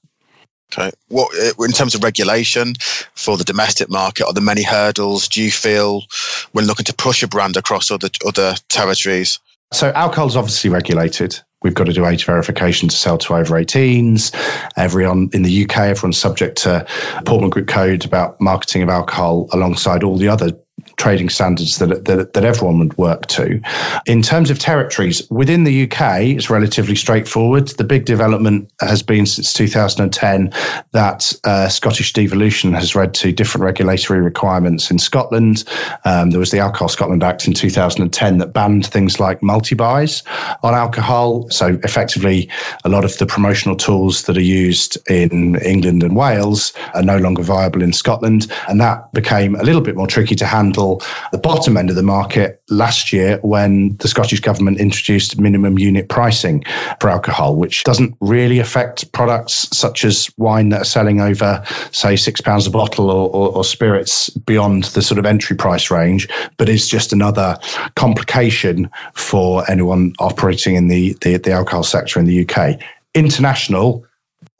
Okay. 0.73 0.91
What 1.07 1.33
eh, 1.39 1.51
in 1.59 1.71
terms 1.71 1.95
of 1.95 2.03
regulation 2.03 2.73
for 3.13 3.37
the 3.37 3.43
domestic 3.43 3.89
market? 3.89 4.25
Are 4.25 4.33
there 4.33 4.43
many 4.43 4.63
hurdles? 4.63 5.27
Do 5.27 5.41
you 5.41 5.51
feel 5.51 6.03
when 6.51 6.65
looking 6.65 6.85
to 6.85 6.93
push 6.93 7.23
a 7.23 7.27
brand 7.27 7.57
across 7.57 7.91
other 7.91 8.09
other 8.25 8.55
territories? 8.69 9.39
So 9.73 9.91
alcohol 9.91 10.27
is 10.27 10.35
obviously 10.35 10.69
regulated. 10.69 11.39
We've 11.61 11.73
got 11.73 11.85
to 11.85 11.93
do 11.93 12.05
age 12.05 12.25
verification 12.25 12.89
to 12.89 12.95
sell 12.95 13.17
to 13.19 13.33
over 13.33 13.55
18s. 13.55 14.31
Everyone 14.77 15.29
in 15.33 15.41
the 15.41 15.63
UK, 15.63 15.77
everyone's 15.77 16.17
subject 16.17 16.59
to 16.59 16.85
Portman 17.25 17.49
Group 17.49 17.67
Code 17.67 18.05
about 18.05 18.39
marketing 18.39 18.83
of 18.83 18.89
alcohol 18.89 19.49
alongside 19.51 20.03
all 20.03 20.15
the 20.15 20.27
other 20.27 20.51
trading 20.97 21.29
standards 21.29 21.77
that, 21.77 22.05
that, 22.05 22.33
that 22.33 22.43
everyone 22.43 22.79
would 22.79 22.97
work 22.97 23.25
to. 23.27 23.61
In 24.05 24.21
terms 24.21 24.49
of 24.49 24.59
territories, 24.59 25.27
within 25.29 25.63
the 25.63 25.83
UK, 25.83 26.21
it's 26.21 26.49
relatively 26.49 26.95
straightforward. 26.95 27.67
The 27.69 27.83
big 27.83 28.05
development 28.05 28.71
has 28.79 29.03
been 29.03 29.25
since 29.25 29.53
2010 29.53 30.53
that 30.91 31.33
uh, 31.43 31.69
Scottish 31.69 32.13
devolution 32.13 32.73
has 32.73 32.95
led 32.95 33.13
to 33.15 33.31
different 33.31 33.63
regulatory 33.63 34.21
requirements 34.21 34.89
in 34.91 34.99
Scotland. 34.99 35.63
Um, 36.05 36.31
there 36.31 36.39
was 36.39 36.51
the 36.51 36.59
Alcohol 36.59 36.89
Scotland 36.89 37.23
Act 37.23 37.47
in 37.47 37.53
2010 37.53 38.37
that 38.37 38.53
banned 38.53 38.85
things 38.85 39.19
like 39.19 39.41
multi 39.41 39.75
buys 39.75 40.23
on 40.63 40.73
alcohol. 40.73 41.49
So, 41.49 41.79
effectively, 41.83 42.49
a 42.83 42.89
lot 42.89 43.05
of 43.05 43.17
the 43.17 43.25
promotional 43.25 43.75
tools 43.75 44.23
that 44.23 44.37
are 44.37 44.41
used 44.41 44.97
in 45.09 45.55
England 45.61 46.03
and 46.03 46.15
Wales 46.15 46.73
are 46.93 47.03
no 47.03 47.17
longer 47.17 47.43
viable 47.43 47.81
in 47.81 47.93
Scotland. 47.93 48.51
And 48.67 48.79
that 48.81 49.11
became 49.13 49.55
a 49.55 49.63
little 49.63 49.81
bit 49.81 49.95
more 49.95 50.07
tricky 50.07 50.35
to 50.35 50.45
handle 50.45 50.84
handle 50.85 51.01
the 51.31 51.37
bottom 51.37 51.77
end 51.77 51.89
of 51.89 51.95
the 51.95 52.03
market 52.03 52.61
last 52.69 53.11
year 53.11 53.39
when 53.41 53.95
the 53.97 54.07
Scottish 54.07 54.39
Government 54.39 54.79
introduced 54.79 55.39
minimum 55.39 55.79
unit 55.79 56.09
pricing 56.09 56.63
for 56.99 57.09
alcohol, 57.09 57.55
which 57.55 57.83
doesn't 57.83 58.15
really 58.21 58.59
affect 58.59 59.11
products 59.11 59.67
such 59.75 60.05
as 60.05 60.29
wine 60.37 60.69
that 60.69 60.81
are 60.81 60.85
selling 60.85 61.21
over, 61.21 61.63
say, 61.91 62.15
six 62.15 62.41
pounds 62.41 62.67
a 62.67 62.71
bottle 62.71 63.09
or, 63.09 63.29
or, 63.29 63.49
or 63.57 63.63
spirits 63.63 64.29
beyond 64.29 64.85
the 64.95 65.01
sort 65.01 65.19
of 65.19 65.25
entry 65.25 65.55
price 65.55 65.91
range, 65.91 66.27
but 66.57 66.69
is 66.69 66.87
just 66.87 67.13
another 67.13 67.57
complication 67.95 68.89
for 69.13 69.69
anyone 69.69 70.13
operating 70.19 70.75
in 70.75 70.87
the, 70.87 71.13
the, 71.21 71.37
the 71.37 71.51
alcohol 71.51 71.83
sector 71.83 72.19
in 72.19 72.25
the 72.25 72.47
UK. 72.47 72.79
International 73.13 74.04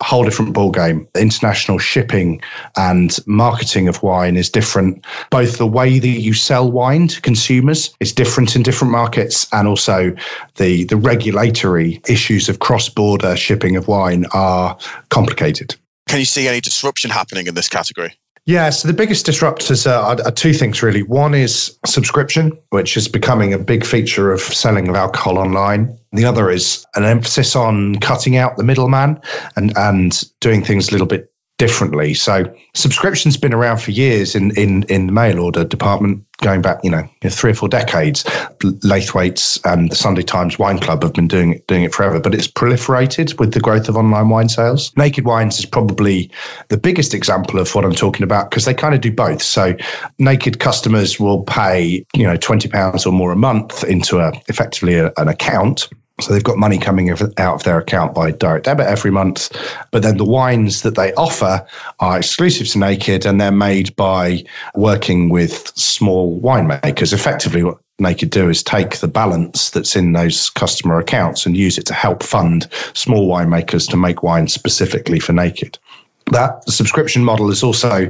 whole 0.03 0.23
different 0.23 0.53
ball 0.53 0.71
game. 0.71 1.07
International 1.15 1.77
shipping 1.77 2.41
and 2.75 3.17
marketing 3.25 3.87
of 3.87 4.03
wine 4.03 4.35
is 4.35 4.49
different. 4.49 5.05
Both 5.31 5.57
the 5.57 5.67
way 5.67 5.99
that 5.99 6.07
you 6.07 6.33
sell 6.33 6.69
wine 6.69 7.07
to 7.07 7.21
consumers 7.21 7.95
is 7.99 8.11
different 8.11 8.55
in 8.55 8.63
different 8.63 8.91
markets, 8.91 9.47
and 9.51 9.67
also 9.67 10.15
the 10.55 10.83
the 10.85 10.97
regulatory 10.97 12.01
issues 12.07 12.49
of 12.49 12.59
cross 12.59 12.89
border 12.89 13.35
shipping 13.35 13.75
of 13.75 13.87
wine 13.87 14.25
are 14.33 14.77
complicated. 15.09 15.75
Can 16.07 16.19
you 16.19 16.25
see 16.25 16.47
any 16.47 16.61
disruption 16.61 17.09
happening 17.09 17.47
in 17.47 17.55
this 17.55 17.69
category? 17.69 18.13
Yeah, 18.47 18.69
so 18.69 18.87
the 18.87 18.93
biggest 18.93 19.25
disruptors 19.25 19.89
are, 19.89 20.21
are, 20.23 20.31
two 20.31 20.53
things 20.53 20.83
really. 20.83 21.01
One 21.01 21.33
is 21.33 21.79
subscription, 21.83 22.55
which 22.69 22.95
is 22.95 23.07
becoming 23.07 23.53
a 23.53 23.57
big 23.57 23.83
feature 23.83 24.31
of 24.31 24.39
selling 24.39 24.87
of 24.87 24.93
alcohol 24.93 25.39
online. 25.39 25.97
The 26.15 26.25
other 26.25 26.49
is 26.49 26.85
an 26.95 27.03
emphasis 27.03 27.55
on 27.55 27.95
cutting 27.97 28.37
out 28.37 28.57
the 28.57 28.63
middleman 28.63 29.19
and, 29.55 29.75
and 29.77 30.23
doing 30.39 30.63
things 30.63 30.89
a 30.89 30.91
little 30.91 31.07
bit 31.07 31.31
differently. 31.57 32.13
So 32.13 32.53
subscription's 32.73 33.37
been 33.37 33.53
around 33.53 33.77
for 33.77 33.91
years 33.91 34.35
in 34.35 34.55
in 34.57 34.83
in 34.83 35.07
the 35.07 35.13
mail 35.13 35.39
order 35.39 35.63
department, 35.63 36.23
going 36.41 36.61
back 36.61 36.79
you 36.83 36.89
know 36.89 37.07
three 37.29 37.51
or 37.51 37.53
four 37.53 37.69
decades. 37.69 38.23
Laithwaites 38.61 39.59
and 39.63 39.89
the 39.89 39.95
Sunday 39.95 40.21
Times 40.21 40.59
Wine 40.59 40.79
Club 40.79 41.03
have 41.03 41.13
been 41.13 41.27
doing 41.27 41.53
it, 41.53 41.67
doing 41.67 41.83
it 41.83 41.93
forever, 41.93 42.19
but 42.19 42.35
it's 42.35 42.47
proliferated 42.47 43.39
with 43.39 43.53
the 43.53 43.61
growth 43.61 43.87
of 43.87 43.95
online 43.95 44.29
wine 44.29 44.49
sales. 44.49 44.91
Naked 44.97 45.25
Wines 45.25 45.57
is 45.57 45.65
probably 45.65 46.29
the 46.67 46.77
biggest 46.77 47.13
example 47.13 47.59
of 47.59 47.73
what 47.73 47.85
I'm 47.85 47.95
talking 47.95 48.23
about 48.23 48.49
because 48.49 48.65
they 48.65 48.73
kind 48.73 48.93
of 48.93 49.01
do 49.01 49.11
both. 49.11 49.41
So 49.41 49.75
naked 50.19 50.59
customers 50.59 51.19
will 51.19 51.43
pay 51.43 52.05
you 52.13 52.23
know 52.23 52.35
twenty 52.35 52.67
pounds 52.67 53.05
or 53.05 53.13
more 53.13 53.31
a 53.31 53.37
month 53.37 53.83
into 53.85 54.19
a 54.19 54.33
effectively 54.49 54.95
a, 54.95 55.13
an 55.17 55.29
account 55.29 55.87
so 56.21 56.31
they've 56.31 56.43
got 56.43 56.57
money 56.57 56.77
coming 56.77 57.09
out 57.09 57.19
of 57.37 57.63
their 57.63 57.77
account 57.77 58.15
by 58.15 58.31
direct 58.31 58.65
debit 58.65 58.87
every 58.87 59.11
month. 59.11 59.51
But 59.91 60.01
then 60.01 60.17
the 60.17 60.25
wines 60.25 60.81
that 60.83 60.95
they 60.95 61.13
offer 61.15 61.65
are 61.99 62.17
exclusive 62.17 62.67
to 62.69 62.79
Naked 62.79 63.25
and 63.25 63.39
they're 63.39 63.51
made 63.51 63.95
by 63.97 64.45
working 64.75 65.29
with 65.29 65.75
small 65.77 66.39
winemakers. 66.39 67.11
Effectively, 67.11 67.63
what 67.63 67.79
Naked 67.99 68.29
do 68.29 68.49
is 68.49 68.63
take 68.63 68.97
the 68.99 69.07
balance 69.07 69.69
that's 69.69 69.95
in 69.95 70.13
those 70.13 70.49
customer 70.49 70.99
accounts 70.99 71.45
and 71.45 71.57
use 71.57 71.77
it 71.77 71.85
to 71.87 71.93
help 71.93 72.23
fund 72.23 72.69
small 72.93 73.29
winemakers 73.29 73.89
to 73.89 73.97
make 73.97 74.23
wine 74.23 74.47
specifically 74.47 75.19
for 75.19 75.33
Naked 75.33 75.77
that 76.31 76.67
subscription 76.67 77.23
model 77.23 77.49
has 77.49 77.61
also 77.61 78.09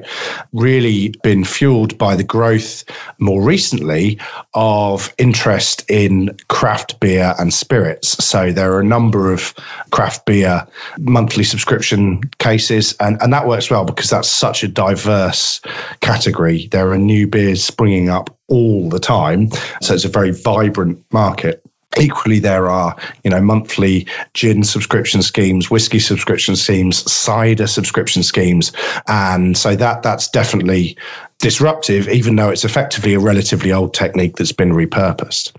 really 0.54 1.14
been 1.22 1.44
fueled 1.44 1.98
by 1.98 2.16
the 2.16 2.24
growth 2.24 2.86
more 3.20 3.42
recently 3.42 4.18
of 4.54 5.14
interest 5.18 5.84
in 5.90 6.36
craft 6.48 7.00
beer 7.02 7.36
and 7.40 7.54
spirits. 7.54 8.24
So 8.24 8.52
there 8.54 8.72
are 8.72 8.80
a 8.80 8.86
number 8.86 9.34
of 9.34 9.54
craft 9.92 10.26
beer 10.26 10.66
monthly 10.98 11.44
subscription 11.44 12.22
cases, 12.40 12.96
and, 13.00 13.22
and 13.22 13.34
that 13.34 13.48
works 13.48 13.70
well 13.70 13.84
because 13.84 14.10
that's 14.10 14.30
such 14.30 14.64
a 14.64 14.68
diverse 14.68 15.60
category. 16.00 16.68
There 16.68 16.92
are 16.92 16.98
new 16.98 17.28
beers 17.28 17.64
springing 17.64 18.10
up 18.10 18.36
all 18.48 18.88
the 18.90 19.00
time. 19.00 19.50
So 19.82 19.94
it's 19.94 20.06
a 20.06 20.10
very 20.10 20.32
vibrant 20.32 21.04
market. 21.12 21.65
Equally, 22.00 22.40
there 22.40 22.70
are 22.70 22.96
you 23.24 23.32
know 23.32 23.42
monthly 23.42 24.08
gin 24.34 24.64
subscription 24.64 25.22
schemes, 25.22 25.70
whiskey 25.70 26.00
subscription 26.00 26.56
schemes, 26.56 27.10
cider 27.12 27.68
subscription 27.68 28.24
schemes, 28.24 28.72
and 29.08 29.58
so 29.58 29.76
that 29.76 30.04
that's 30.04 30.28
definitely 30.28 30.98
disruptive, 31.40 32.08
even 32.10 32.36
though 32.36 32.50
it's 32.50 32.66
effectively 32.66 33.14
a 33.14 33.20
relatively 33.20 33.72
old 33.72 33.94
technique 33.94 34.38
that's 34.38 34.52
been 34.52 34.72
repurposed. 34.72 35.54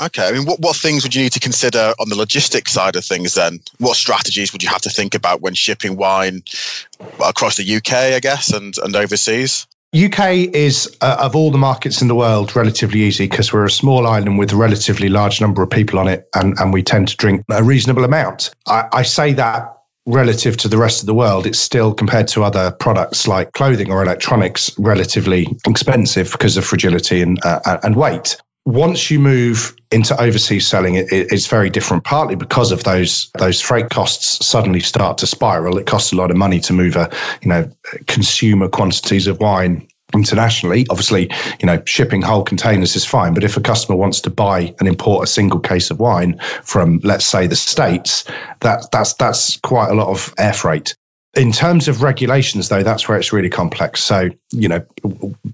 Okay, 0.00 0.26
I 0.26 0.32
mean, 0.32 0.46
what, 0.46 0.58
what 0.60 0.74
things 0.74 1.02
would 1.02 1.14
you 1.14 1.22
need 1.22 1.32
to 1.32 1.40
consider 1.40 1.92
on 2.00 2.08
the 2.08 2.16
logistics 2.16 2.72
side 2.72 2.96
of 2.96 3.04
things 3.04 3.34
then? 3.34 3.60
What 3.78 3.96
strategies 3.96 4.52
would 4.52 4.62
you 4.62 4.68
have 4.70 4.80
to 4.82 4.90
think 4.90 5.14
about 5.14 5.42
when 5.42 5.54
shipping 5.54 5.96
wine 5.96 6.42
across 7.24 7.56
the 7.56 7.76
UK, 7.76 7.92
I 7.92 8.20
guess, 8.20 8.52
and, 8.52 8.74
and 8.82 8.96
overseas? 8.96 9.66
UK 9.94 10.54
is, 10.54 10.96
uh, 11.02 11.18
of 11.20 11.36
all 11.36 11.50
the 11.50 11.58
markets 11.58 12.00
in 12.00 12.08
the 12.08 12.14
world, 12.14 12.56
relatively 12.56 13.00
easy 13.02 13.26
because 13.26 13.52
we're 13.52 13.66
a 13.66 13.70
small 13.70 14.06
island 14.06 14.38
with 14.38 14.50
a 14.52 14.56
relatively 14.56 15.10
large 15.10 15.38
number 15.38 15.62
of 15.62 15.68
people 15.68 15.98
on 15.98 16.08
it, 16.08 16.28
and, 16.34 16.58
and 16.58 16.72
we 16.72 16.82
tend 16.82 17.08
to 17.08 17.16
drink 17.16 17.44
a 17.50 17.62
reasonable 17.62 18.04
amount. 18.04 18.54
I, 18.66 18.84
I 18.92 19.02
say 19.02 19.34
that 19.34 19.76
relative 20.06 20.56
to 20.56 20.68
the 20.68 20.78
rest 20.78 21.00
of 21.00 21.06
the 21.06 21.14
world, 21.14 21.46
it's 21.46 21.58
still 21.58 21.92
compared 21.92 22.26
to 22.28 22.42
other 22.42 22.70
products 22.70 23.28
like 23.28 23.52
clothing 23.52 23.92
or 23.92 24.02
electronics, 24.02 24.76
relatively 24.78 25.46
expensive 25.66 26.32
because 26.32 26.56
of 26.56 26.64
fragility 26.64 27.20
and 27.20 27.44
uh, 27.44 27.78
and 27.82 27.94
weight. 27.94 28.38
Once 28.64 29.10
you 29.10 29.18
move 29.18 29.74
into 29.90 30.18
overseas 30.20 30.66
selling, 30.66 30.94
it, 30.94 31.06
it's 31.10 31.46
very 31.46 31.68
different. 31.68 32.04
Partly 32.04 32.36
because 32.36 32.70
of 32.70 32.84
those 32.84 33.30
those 33.38 33.60
freight 33.60 33.90
costs 33.90 34.44
suddenly 34.44 34.80
start 34.80 35.18
to 35.18 35.26
spiral. 35.26 35.78
It 35.78 35.86
costs 35.86 36.12
a 36.12 36.16
lot 36.16 36.30
of 36.30 36.36
money 36.36 36.60
to 36.60 36.72
move 36.72 36.96
a 36.96 37.10
you 37.42 37.48
know 37.48 37.70
consumer 38.06 38.68
quantities 38.68 39.26
of 39.26 39.40
wine 39.40 39.86
internationally. 40.14 40.86
Obviously, 40.90 41.30
you 41.60 41.66
know, 41.66 41.82
shipping 41.86 42.22
whole 42.22 42.44
containers 42.44 42.94
is 42.96 43.04
fine, 43.04 43.34
but 43.34 43.44
if 43.44 43.56
a 43.56 43.60
customer 43.60 43.96
wants 43.96 44.20
to 44.20 44.30
buy 44.30 44.74
and 44.78 44.88
import 44.88 45.24
a 45.24 45.26
single 45.26 45.60
case 45.60 45.90
of 45.90 45.98
wine 45.98 46.38
from, 46.62 47.00
let's 47.02 47.26
say, 47.26 47.46
the 47.46 47.56
States, 47.56 48.24
that 48.60 48.86
that's 48.92 49.14
that's 49.14 49.56
quite 49.58 49.90
a 49.90 49.94
lot 49.94 50.08
of 50.08 50.34
air 50.38 50.52
freight. 50.52 50.94
In 51.34 51.50
terms 51.50 51.88
of 51.88 52.02
regulations, 52.02 52.68
though, 52.68 52.82
that's 52.82 53.08
where 53.08 53.16
it's 53.16 53.32
really 53.32 53.48
complex. 53.48 54.04
So, 54.04 54.28
you 54.50 54.68
know, 54.68 54.84
a 55.02 55.08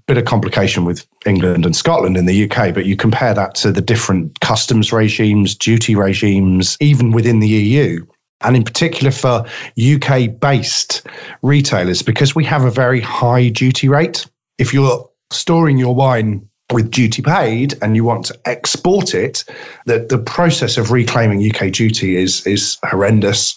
bit 0.07 0.17
of 0.17 0.25
complication 0.25 0.83
with 0.83 1.07
England 1.25 1.65
and 1.65 1.73
Scotland 1.73 2.17
in 2.17 2.25
the 2.25 2.51
UK, 2.51 2.73
but 2.73 2.85
you 2.85 2.97
compare 2.97 3.33
that 3.33 3.55
to 3.55 3.71
the 3.71 3.81
different 3.81 4.41
customs 4.41 4.91
regimes, 4.91 5.55
duty 5.55 5.95
regimes, 5.95 6.75
even 6.81 7.11
within 7.11 7.39
the 7.39 7.47
EU. 7.47 8.05
And 8.41 8.57
in 8.57 8.63
particular 8.63 9.11
for 9.11 9.45
UK 9.81 10.39
based 10.39 11.07
retailers, 11.43 12.01
because 12.01 12.35
we 12.35 12.43
have 12.43 12.65
a 12.65 12.71
very 12.71 12.99
high 12.99 13.47
duty 13.47 13.87
rate. 13.87 14.25
If 14.57 14.73
you're 14.73 15.09
storing 15.31 15.77
your 15.77 15.95
wine 15.95 16.45
with 16.73 16.91
duty 16.91 17.21
paid 17.21 17.75
and 17.81 17.95
you 17.95 18.03
want 18.03 18.25
to 18.25 18.39
export 18.45 19.15
it, 19.15 19.45
the, 19.85 19.99
the 19.99 20.17
process 20.17 20.77
of 20.77 20.91
reclaiming 20.91 21.49
UK 21.49 21.71
duty 21.71 22.17
is, 22.17 22.45
is 22.45 22.77
horrendous 22.83 23.55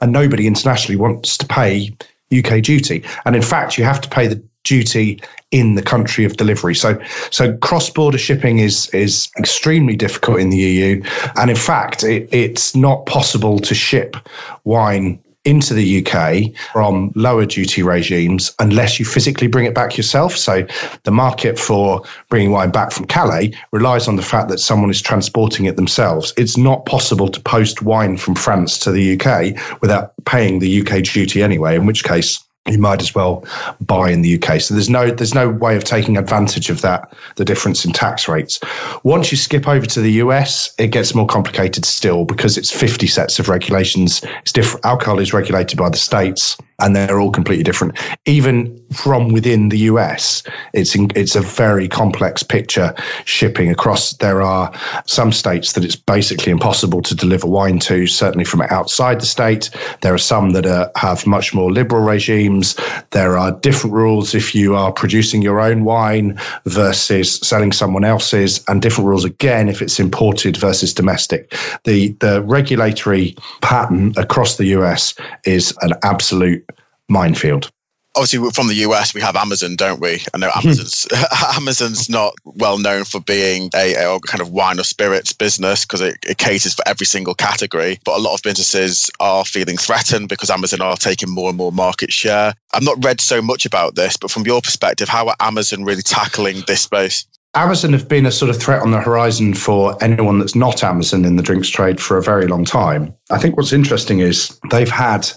and 0.00 0.12
nobody 0.12 0.46
internationally 0.46 0.96
wants 0.96 1.36
to 1.38 1.46
pay 1.46 1.94
UK 2.36 2.62
duty. 2.62 3.04
And 3.24 3.34
in 3.34 3.42
fact, 3.42 3.78
you 3.78 3.84
have 3.84 4.00
to 4.00 4.08
pay 4.08 4.26
the 4.26 4.42
duty 4.64 5.20
in 5.50 5.76
the 5.76 5.82
country 5.82 6.24
of 6.24 6.36
delivery. 6.36 6.74
So, 6.74 7.00
so 7.30 7.56
cross-border 7.58 8.18
shipping 8.18 8.58
is 8.58 8.88
is 8.90 9.30
extremely 9.38 9.96
difficult 9.96 10.40
in 10.40 10.50
the 10.50 10.58
EU, 10.58 11.02
and 11.36 11.50
in 11.50 11.56
fact, 11.56 12.04
it, 12.04 12.28
it's 12.32 12.76
not 12.76 13.06
possible 13.06 13.58
to 13.60 13.74
ship 13.74 14.16
wine 14.64 15.18
into 15.44 15.72
the 15.72 16.04
UK 16.04 16.54
from 16.72 17.12
lower 17.14 17.46
duty 17.46 17.82
regimes 17.82 18.54
unless 18.58 18.98
you 18.98 19.04
physically 19.04 19.46
bring 19.46 19.64
it 19.64 19.74
back 19.74 19.96
yourself. 19.96 20.36
So 20.36 20.66
the 21.04 21.10
market 21.10 21.58
for 21.58 22.02
bringing 22.28 22.50
wine 22.50 22.70
back 22.70 22.90
from 22.90 23.06
Calais 23.06 23.52
relies 23.72 24.08
on 24.08 24.16
the 24.16 24.22
fact 24.22 24.48
that 24.48 24.58
someone 24.58 24.90
is 24.90 25.00
transporting 25.00 25.66
it 25.66 25.76
themselves. 25.76 26.32
It's 26.36 26.56
not 26.56 26.86
possible 26.86 27.28
to 27.28 27.40
post 27.40 27.82
wine 27.82 28.16
from 28.16 28.34
France 28.34 28.78
to 28.80 28.92
the 28.92 29.18
UK 29.18 29.80
without 29.80 30.12
paying 30.24 30.58
the 30.58 30.80
UK 30.82 31.02
duty 31.02 31.42
anyway, 31.42 31.76
in 31.76 31.86
which 31.86 32.04
case 32.04 32.44
you 32.68 32.78
might 32.78 33.00
as 33.00 33.14
well 33.14 33.44
buy 33.80 34.10
in 34.10 34.22
the 34.22 34.40
UK. 34.40 34.60
So 34.60 34.74
there's 34.74 34.90
no 34.90 35.10
there's 35.10 35.34
no 35.34 35.48
way 35.48 35.76
of 35.76 35.84
taking 35.84 36.16
advantage 36.16 36.70
of 36.70 36.80
that 36.82 37.12
the 37.36 37.44
difference 37.44 37.84
in 37.84 37.92
tax 37.92 38.28
rates. 38.28 38.60
Once 39.02 39.30
you 39.30 39.38
skip 39.38 39.66
over 39.66 39.86
to 39.86 40.00
the 40.00 40.12
US, 40.12 40.74
it 40.78 40.88
gets 40.88 41.14
more 41.14 41.26
complicated 41.26 41.84
still 41.84 42.24
because 42.24 42.56
it's 42.56 42.70
50 42.70 43.06
sets 43.06 43.38
of 43.38 43.48
regulations. 43.48 44.22
It's 44.42 44.52
different. 44.52 44.84
Alcohol 44.84 45.18
is 45.18 45.32
regulated 45.32 45.78
by 45.78 45.88
the 45.88 45.96
states 45.96 46.56
and 46.80 46.94
they're 46.94 47.20
all 47.20 47.30
completely 47.30 47.64
different. 47.64 47.98
Even 48.24 48.78
from 48.92 49.32
within 49.32 49.68
the 49.68 49.78
US, 49.78 50.42
it's 50.72 50.94
in, 50.94 51.10
it's 51.14 51.34
a 51.34 51.40
very 51.40 51.88
complex 51.88 52.42
picture 52.42 52.94
shipping 53.24 53.70
across. 53.70 54.12
There 54.14 54.42
are 54.42 54.72
some 55.06 55.32
states 55.32 55.72
that 55.72 55.84
it's 55.84 55.96
basically 55.96 56.52
impossible 56.52 57.02
to 57.02 57.14
deliver 57.14 57.46
wine 57.46 57.78
to, 57.80 58.06
certainly 58.06 58.44
from 58.44 58.62
outside 58.62 59.20
the 59.20 59.26
state. 59.26 59.70
There 60.02 60.14
are 60.14 60.18
some 60.18 60.50
that 60.50 60.66
are, 60.66 60.90
have 60.96 61.26
much 61.26 61.52
more 61.52 61.72
liberal 61.72 62.02
regimes. 62.02 62.76
There 63.10 63.36
are 63.36 63.52
different 63.52 63.94
rules 63.94 64.34
if 64.34 64.54
you 64.54 64.74
are 64.74 64.92
producing 64.92 65.42
your 65.42 65.60
own 65.60 65.84
wine 65.84 66.38
versus 66.64 67.36
selling 67.40 67.72
someone 67.72 68.04
else's, 68.04 68.64
and 68.68 68.80
different 68.80 69.08
rules 69.08 69.24
again 69.24 69.68
if 69.68 69.82
it's 69.82 69.98
imported 69.98 70.56
versus 70.56 70.94
domestic. 70.94 71.54
The 71.84 72.08
the 72.20 72.42
regulatory 72.42 73.36
pattern 73.62 74.12
across 74.16 74.56
the 74.56 74.66
US 74.66 75.14
is 75.44 75.76
an 75.82 75.92
absolute 76.02 76.67
minefield 77.08 77.70
obviously 78.18 78.50
from 78.50 78.66
the 78.66 78.74
US 78.74 79.14
we 79.14 79.20
have 79.20 79.36
Amazon, 79.36 79.76
don't 79.76 80.00
we? 80.00 80.22
I 80.34 80.38
know 80.38 80.50
hmm. 80.52 80.66
Amazon's 80.66 81.06
Amazon's 81.56 82.08
not 82.08 82.34
well 82.44 82.78
known 82.78 83.04
for 83.04 83.20
being 83.20 83.70
a, 83.74 83.94
a 83.94 84.20
kind 84.20 84.40
of 84.40 84.50
wine 84.50 84.80
or 84.80 84.84
spirits 84.84 85.32
business 85.32 85.84
because 85.84 86.00
it, 86.00 86.16
it, 86.26 86.38
caters 86.38 86.74
for 86.74 86.86
every 86.86 87.06
single 87.06 87.34
category. 87.34 87.98
But 88.04 88.16
a 88.18 88.22
lot 88.22 88.34
of 88.34 88.42
businesses 88.42 89.10
are 89.20 89.44
feeling 89.44 89.76
threatened 89.76 90.28
because 90.28 90.50
Amazon 90.50 90.80
are 90.80 90.96
taking 90.96 91.30
more 91.30 91.48
and 91.48 91.56
more 91.56 91.72
market 91.72 92.12
share. 92.12 92.54
I've 92.74 92.82
not 92.82 93.02
read 93.04 93.20
so 93.20 93.40
much 93.40 93.64
about 93.64 93.94
this, 93.94 94.16
but 94.16 94.30
from 94.30 94.44
your 94.44 94.60
perspective, 94.60 95.08
how 95.08 95.28
are 95.28 95.36
Amazon 95.40 95.84
really 95.84 96.02
tackling 96.02 96.64
this 96.66 96.82
space? 96.82 97.26
Amazon 97.54 97.92
have 97.92 98.08
been 98.08 98.26
a 98.26 98.30
sort 98.30 98.50
of 98.50 98.60
threat 98.60 98.82
on 98.82 98.90
the 98.90 99.00
horizon 99.00 99.54
for 99.54 99.96
anyone 100.02 100.38
that's 100.38 100.54
not 100.54 100.84
Amazon 100.84 101.24
in 101.24 101.36
the 101.36 101.42
drinks 101.42 101.68
trade 101.68 101.98
for 101.98 102.18
a 102.18 102.22
very 102.22 102.46
long 102.46 102.64
time. 102.64 103.14
I 103.30 103.38
think 103.38 103.56
what's 103.56 103.72
interesting 103.72 104.20
is 104.20 104.58
they've 104.70 104.90
had 104.90 105.30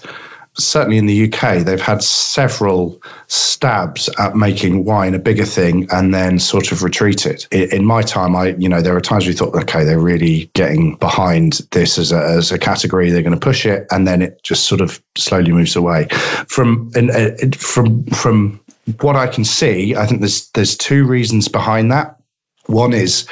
certainly 0.58 0.98
in 0.98 1.06
the 1.06 1.32
UK, 1.32 1.60
they've 1.60 1.82
had 1.82 2.04
several 2.04 3.02
stabs 3.28 4.10
at 4.20 4.36
making 4.36 4.86
wine 4.86 5.14
a 5.14 5.20
bigger 5.20 5.46
thing 5.46 5.88
and 5.92 6.14
then 6.14 6.40
sort 6.40 6.72
of 6.72 6.84
retreated. 6.84 7.46
In 7.52 7.86
my 7.86 8.02
time, 8.02 8.36
I, 8.36 8.50
you 8.58 8.68
know, 8.68 8.82
there 8.82 8.96
are 8.96 9.02
times 9.02 9.28
we 9.28 9.34
thought, 9.34 9.56
okay, 9.56 9.84
they're 9.84 10.00
really 10.00 10.52
getting 10.54 10.96
behind 10.98 11.62
this 11.72 11.98
as 11.98 12.12
a, 12.12 12.22
as 12.22 12.52
a 12.52 12.60
category. 12.60 13.10
They're 13.10 13.22
going 13.22 13.34
to 13.34 13.40
push 13.40 13.66
it, 13.66 13.88
and 13.92 14.08
then 14.08 14.22
it 14.22 14.42
just 14.44 14.66
sort 14.66 14.82
of 14.82 15.02
slowly 15.16 15.52
moves 15.52 15.76
away. 15.76 16.08
From 16.48 16.92
and 16.96 17.12
uh, 17.12 17.32
from 17.58 18.04
from 18.08 18.60
what 19.00 19.16
I 19.16 19.28
can 19.28 19.46
see, 19.46 19.96
I 19.96 20.06
think 20.06 20.22
there's 20.22 20.50
there's 20.52 20.76
two 20.76 21.06
reasons 21.06 21.48
behind 21.48 21.92
that. 21.92 22.18
One 22.66 22.94
is 22.94 23.28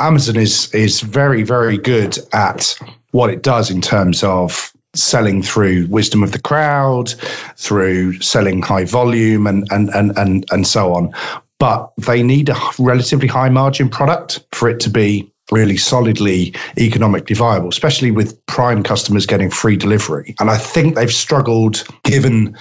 Amazon 0.00 0.36
is 0.36 0.72
is 0.74 1.00
very 1.00 1.42
very 1.42 1.78
good 1.78 2.18
at 2.32 2.76
what 3.12 3.30
it 3.30 3.42
does 3.42 3.70
in 3.70 3.80
terms 3.80 4.24
of 4.24 4.73
selling 4.94 5.42
through 5.42 5.86
wisdom 5.88 6.22
of 6.22 6.32
the 6.32 6.40
crowd, 6.40 7.14
through 7.56 8.20
selling 8.20 8.62
high 8.62 8.84
volume 8.84 9.46
and 9.46 9.66
and 9.70 9.90
and 9.90 10.16
and, 10.16 10.44
and 10.50 10.66
so 10.66 10.94
on. 10.94 11.12
But 11.58 11.92
they 11.98 12.22
need 12.22 12.48
a 12.48 12.56
relatively 12.78 13.28
high 13.28 13.48
margin 13.48 13.88
product 13.88 14.44
for 14.52 14.68
it 14.68 14.80
to 14.80 14.90
be 14.90 15.30
really 15.50 15.76
solidly 15.76 16.54
economically 16.78 17.36
viable, 17.36 17.68
especially 17.68 18.10
with 18.10 18.44
prime 18.46 18.82
customers 18.82 19.26
getting 19.26 19.50
free 19.50 19.76
delivery. 19.76 20.34
And 20.40 20.50
I 20.50 20.56
think 20.56 20.94
they've 20.94 21.12
struggled 21.12 21.84
given 22.02 22.56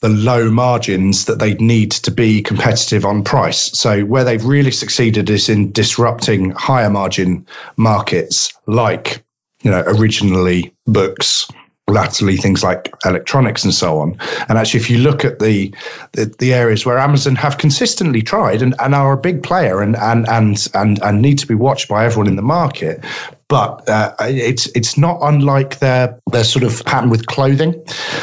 the 0.00 0.08
low 0.08 0.50
margins 0.50 1.24
that 1.24 1.40
they 1.40 1.54
need 1.54 1.90
to 1.90 2.10
be 2.10 2.40
competitive 2.40 3.04
on 3.04 3.24
price. 3.24 3.76
So 3.76 4.02
where 4.02 4.22
they've 4.22 4.44
really 4.44 4.70
succeeded 4.70 5.28
is 5.28 5.48
in 5.48 5.72
disrupting 5.72 6.50
higher 6.52 6.88
margin 6.88 7.44
markets 7.76 8.52
like 8.66 9.24
you 9.62 9.70
know, 9.70 9.82
originally 9.86 10.72
books, 10.86 11.48
latterly 11.88 12.36
things 12.36 12.62
like 12.62 12.94
electronics 13.04 13.64
and 13.64 13.74
so 13.74 13.98
on. 13.98 14.16
And 14.48 14.58
actually, 14.58 14.80
if 14.80 14.90
you 14.90 14.98
look 14.98 15.24
at 15.24 15.38
the, 15.38 15.74
the, 16.12 16.26
the 16.38 16.54
areas 16.54 16.84
where 16.84 16.98
Amazon 16.98 17.34
have 17.36 17.58
consistently 17.58 18.22
tried 18.22 18.62
and, 18.62 18.74
and 18.78 18.94
are 18.94 19.12
a 19.12 19.16
big 19.16 19.42
player 19.42 19.80
and, 19.80 19.96
and 19.96 20.28
and 20.28 20.68
and 20.74 21.02
and 21.02 21.22
need 21.22 21.38
to 21.38 21.46
be 21.46 21.54
watched 21.54 21.88
by 21.88 22.04
everyone 22.04 22.28
in 22.28 22.36
the 22.36 22.42
market, 22.42 23.04
but 23.48 23.88
uh, 23.88 24.14
it's 24.20 24.66
it's 24.68 24.98
not 24.98 25.18
unlike 25.22 25.78
their 25.78 26.18
their 26.32 26.44
sort 26.44 26.62
of 26.62 26.84
pattern 26.84 27.08
with 27.08 27.26
clothing, 27.26 27.72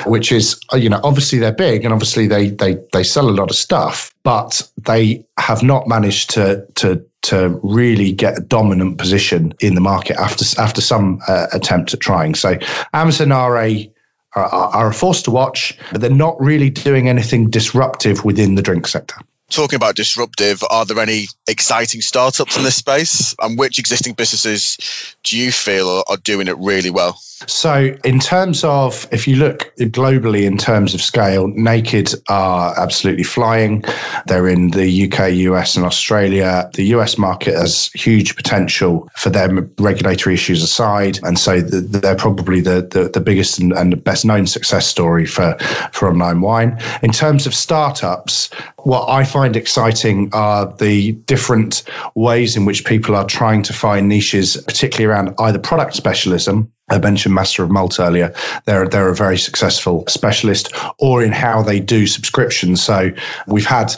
which 0.05 0.31
is 0.31 0.59
you 0.73 0.87
know 0.89 0.99
obviously 1.03 1.39
they're 1.39 1.51
big 1.51 1.83
and 1.83 1.93
obviously 1.93 2.27
they 2.27 2.49
they 2.49 2.77
they 2.93 3.03
sell 3.03 3.27
a 3.27 3.31
lot 3.31 3.49
of 3.49 3.55
stuff, 3.55 4.13
but 4.23 4.61
they 4.85 5.25
have 5.39 5.63
not 5.63 5.87
managed 5.87 6.29
to 6.31 6.65
to 6.75 7.03
to 7.23 7.59
really 7.63 8.11
get 8.11 8.37
a 8.37 8.41
dominant 8.41 8.99
position 8.99 9.51
in 9.59 9.73
the 9.73 9.81
market 9.81 10.15
after 10.17 10.45
after 10.61 10.79
some 10.79 11.19
uh, 11.27 11.47
attempt 11.53 11.93
at 11.93 11.99
trying. 11.99 12.35
So 12.35 12.57
Amazon 12.93 13.31
are 13.31 13.57
a 13.57 13.91
are, 14.35 14.45
are 14.45 14.87
a 14.89 14.93
force 14.93 15.23
to 15.23 15.31
watch, 15.31 15.77
but 15.91 16.01
they're 16.01 16.09
not 16.09 16.39
really 16.39 16.69
doing 16.69 17.09
anything 17.09 17.49
disruptive 17.49 18.23
within 18.23 18.55
the 18.55 18.61
drink 18.61 18.85
sector. 18.85 19.15
Talking 19.49 19.77
about 19.77 19.95
disruptive, 19.95 20.63
are 20.69 20.85
there 20.85 20.99
any 20.99 21.27
exciting 21.47 22.01
startups 22.01 22.57
in 22.57 22.63
this 22.63 22.75
space? 22.75 23.35
And 23.39 23.57
which 23.57 23.79
existing 23.79 24.13
businesses 24.13 24.77
do 25.23 25.37
you 25.37 25.51
feel 25.51 26.03
are 26.07 26.17
doing 26.17 26.47
it 26.47 26.57
really 26.57 26.89
well? 26.89 27.19
So, 27.47 27.93
in 28.05 28.19
terms 28.19 28.63
of, 28.63 29.09
if 29.11 29.27
you 29.27 29.35
look 29.35 29.75
globally 29.77 30.45
in 30.45 30.57
terms 30.57 30.93
of 30.93 31.01
scale, 31.01 31.47
Naked 31.47 32.13
are 32.29 32.73
absolutely 32.79 33.25
flying. 33.25 33.83
They're 34.27 34.47
in 34.47 34.71
the 34.71 35.05
UK, 35.05 35.33
US, 35.33 35.75
and 35.75 35.85
Australia. 35.85 36.69
The 36.75 36.85
US 36.95 37.17
market 37.17 37.55
has 37.55 37.87
huge 37.93 38.37
potential 38.37 39.09
for 39.17 39.29
them, 39.29 39.69
regulatory 39.79 40.33
issues 40.33 40.63
aside. 40.63 41.19
And 41.23 41.37
so 41.37 41.59
they're 41.59 42.15
probably 42.15 42.61
the, 42.61 42.87
the, 42.89 43.09
the 43.13 43.19
biggest 43.19 43.59
and, 43.59 43.73
and 43.73 44.01
best 44.01 44.23
known 44.23 44.47
success 44.47 44.87
story 44.87 45.25
for, 45.25 45.57
for 45.91 46.07
online 46.07 46.39
wine. 46.39 46.79
In 47.03 47.11
terms 47.11 47.45
of 47.45 47.53
startups, 47.53 48.49
what 48.83 49.09
I 49.09 49.25
find 49.25 49.57
exciting 49.57 50.29
are 50.31 50.73
the 50.77 51.11
different 51.25 51.83
ways 52.15 52.55
in 52.55 52.63
which 52.63 52.85
people 52.85 53.13
are 53.13 53.25
trying 53.25 53.61
to 53.63 53.73
find 53.73 54.07
niches, 54.07 54.55
particularly 54.67 55.05
around 55.05 55.35
either 55.37 55.59
product 55.59 55.95
specialism 55.95 56.71
I 56.89 56.99
mentioned 56.99 57.33
Master 57.33 57.63
of 57.63 57.71
Malt 57.71 57.99
earlier. 57.99 58.31
They're 58.65 58.87
they're 58.87 59.09
a 59.09 59.15
very 59.15 59.39
successful 59.39 60.03
specialist, 60.07 60.71
or 60.99 61.23
in 61.23 61.31
how 61.31 61.63
they 61.63 61.79
do 61.79 62.05
subscriptions. 62.05 62.83
So 62.83 63.09
we've 63.47 63.65
had 63.65 63.91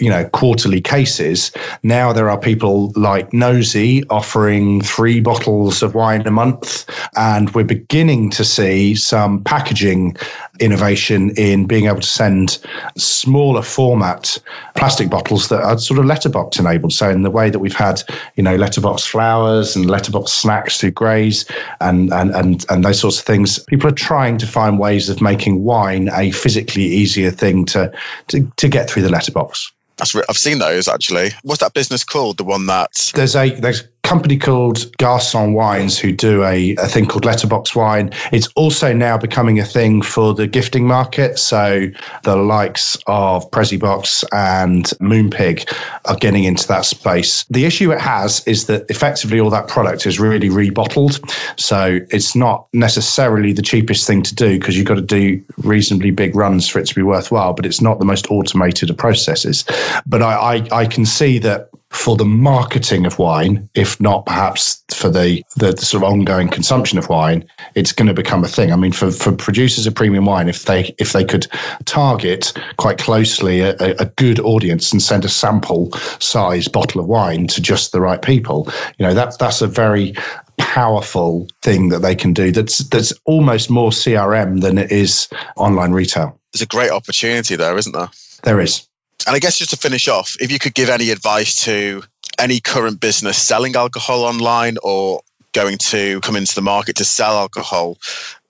you 0.00 0.10
know 0.10 0.28
quarterly 0.30 0.80
cases. 0.80 1.52
Now 1.84 2.12
there 2.12 2.28
are 2.28 2.38
people 2.38 2.90
like 2.96 3.32
Nosy 3.32 4.02
offering 4.10 4.80
three 4.80 5.20
bottles 5.20 5.84
of 5.84 5.94
wine 5.94 6.26
a 6.26 6.32
month, 6.32 6.84
and 7.14 7.48
we're 7.54 7.62
beginning 7.62 8.30
to 8.30 8.44
see 8.44 8.96
some 8.96 9.44
packaging 9.44 10.16
innovation 10.58 11.30
in 11.36 11.66
being 11.66 11.86
able 11.86 12.00
to 12.00 12.06
send 12.06 12.58
smaller 12.96 13.62
format 13.62 14.36
plastic 14.74 15.08
bottles 15.10 15.48
that 15.48 15.62
are 15.62 15.78
sort 15.78 16.00
of 16.00 16.06
letterbox 16.06 16.58
enabled. 16.58 16.92
So 16.92 17.08
in 17.08 17.22
the 17.22 17.30
way 17.30 17.50
that 17.50 17.60
we've 17.60 17.72
had 17.72 18.02
you 18.34 18.42
know 18.42 18.56
letterbox 18.56 19.04
flowers 19.04 19.76
and 19.76 19.88
letterbox 19.88 20.32
snacks 20.32 20.78
through 20.78 20.90
Graze 20.90 21.44
and 21.80 22.12
and 22.12 22.31
and 22.34 22.64
and 22.68 22.84
those 22.84 22.98
sorts 22.98 23.18
of 23.18 23.24
things. 23.24 23.58
People 23.64 23.88
are 23.88 23.94
trying 23.94 24.38
to 24.38 24.46
find 24.46 24.78
ways 24.78 25.08
of 25.08 25.20
making 25.20 25.64
wine 25.64 26.10
a 26.12 26.30
physically 26.32 26.84
easier 26.84 27.30
thing 27.30 27.64
to 27.66 27.92
to, 28.28 28.50
to 28.56 28.68
get 28.68 28.90
through 28.90 29.02
the 29.02 29.10
letterbox. 29.10 29.72
I've 30.00 30.36
seen 30.36 30.58
those 30.58 30.88
actually. 30.88 31.30
What's 31.42 31.60
that 31.60 31.74
business 31.74 32.02
called? 32.02 32.38
The 32.38 32.44
one 32.44 32.66
that 32.66 33.12
there's 33.14 33.36
a 33.36 33.50
there's 33.50 33.82
company 34.02 34.36
called 34.36 34.78
Garçon 34.98 35.54
Wines 35.54 35.98
who 35.98 36.12
do 36.12 36.44
a, 36.44 36.74
a 36.76 36.86
thing 36.86 37.06
called 37.06 37.24
letterbox 37.24 37.74
wine. 37.74 38.10
It's 38.32 38.48
also 38.56 38.92
now 38.92 39.16
becoming 39.16 39.58
a 39.58 39.64
thing 39.64 40.02
for 40.02 40.34
the 40.34 40.46
gifting 40.46 40.86
market. 40.86 41.38
So 41.38 41.88
the 42.24 42.36
likes 42.36 42.96
of 43.06 43.50
Box 43.50 44.24
and 44.32 44.84
Moonpig 45.00 45.72
are 46.06 46.16
getting 46.16 46.44
into 46.44 46.66
that 46.68 46.84
space. 46.84 47.44
The 47.44 47.64
issue 47.64 47.92
it 47.92 48.00
has 48.00 48.46
is 48.46 48.66
that 48.66 48.90
effectively 48.90 49.38
all 49.40 49.50
that 49.50 49.68
product 49.68 50.06
is 50.06 50.18
really 50.18 50.48
rebottled. 50.48 51.20
So 51.58 52.00
it's 52.10 52.34
not 52.34 52.66
necessarily 52.72 53.52
the 53.52 53.62
cheapest 53.62 54.06
thing 54.06 54.22
to 54.24 54.34
do 54.34 54.58
because 54.58 54.76
you've 54.76 54.86
got 54.86 54.96
to 54.96 55.00
do 55.00 55.42
reasonably 55.58 56.10
big 56.10 56.34
runs 56.34 56.68
for 56.68 56.80
it 56.80 56.86
to 56.86 56.94
be 56.94 57.02
worthwhile, 57.02 57.52
but 57.52 57.64
it's 57.64 57.80
not 57.80 57.98
the 57.98 58.04
most 58.04 58.30
automated 58.30 58.90
of 58.90 58.96
processes. 58.96 59.64
But 60.06 60.22
I, 60.22 60.56
I, 60.56 60.80
I 60.80 60.86
can 60.86 61.06
see 61.06 61.38
that 61.38 61.70
for 61.92 62.16
the 62.16 62.24
marketing 62.24 63.04
of 63.04 63.18
wine, 63.18 63.68
if 63.74 64.00
not 64.00 64.24
perhaps 64.24 64.82
for 64.94 65.10
the, 65.10 65.44
the, 65.56 65.72
the, 65.72 65.84
sort 65.84 66.02
of 66.02 66.10
ongoing 66.10 66.48
consumption 66.48 66.98
of 66.98 67.08
wine, 67.08 67.44
it's 67.74 67.92
going 67.92 68.08
to 68.08 68.14
become 68.14 68.42
a 68.42 68.48
thing. 68.48 68.72
I 68.72 68.76
mean, 68.76 68.92
for, 68.92 69.10
for 69.10 69.30
producers 69.30 69.86
of 69.86 69.94
premium 69.94 70.24
wine, 70.24 70.48
if 70.48 70.64
they 70.64 70.94
if 70.98 71.12
they 71.12 71.24
could 71.24 71.46
target 71.84 72.52
quite 72.78 72.98
closely 72.98 73.60
a, 73.60 73.76
a 73.76 74.06
good 74.16 74.40
audience 74.40 74.90
and 74.90 75.02
send 75.02 75.24
a 75.24 75.28
sample 75.28 75.92
size 76.18 76.66
bottle 76.66 77.00
of 77.00 77.06
wine 77.06 77.46
to 77.48 77.60
just 77.60 77.92
the 77.92 78.00
right 78.00 78.22
people, 78.22 78.68
you 78.98 79.06
know, 79.06 79.12
that's 79.12 79.36
that's 79.36 79.60
a 79.60 79.66
very 79.66 80.14
powerful 80.56 81.46
thing 81.60 81.90
that 81.90 82.00
they 82.00 82.14
can 82.14 82.32
do. 82.32 82.50
That's 82.50 82.78
that's 82.78 83.12
almost 83.26 83.68
more 83.68 83.90
CRM 83.90 84.62
than 84.62 84.78
it 84.78 84.90
is 84.90 85.28
online 85.56 85.92
retail. 85.92 86.38
There's 86.52 86.62
a 86.62 86.66
great 86.66 86.90
opportunity 86.90 87.56
there, 87.56 87.76
isn't 87.76 87.92
there? 87.92 88.08
There 88.44 88.60
is. 88.60 88.86
And 89.26 89.36
I 89.36 89.38
guess 89.38 89.58
just 89.58 89.70
to 89.70 89.76
finish 89.76 90.08
off, 90.08 90.36
if 90.40 90.50
you 90.50 90.58
could 90.58 90.74
give 90.74 90.88
any 90.88 91.10
advice 91.10 91.54
to 91.64 92.02
any 92.38 92.60
current 92.60 93.00
business 93.00 93.38
selling 93.38 93.76
alcohol 93.76 94.24
online 94.24 94.76
or 94.82 95.20
going 95.52 95.78
to 95.78 96.20
come 96.20 96.36
into 96.36 96.54
the 96.54 96.62
market 96.62 96.96
to 96.96 97.04
sell 97.04 97.36
alcohol, 97.36 97.98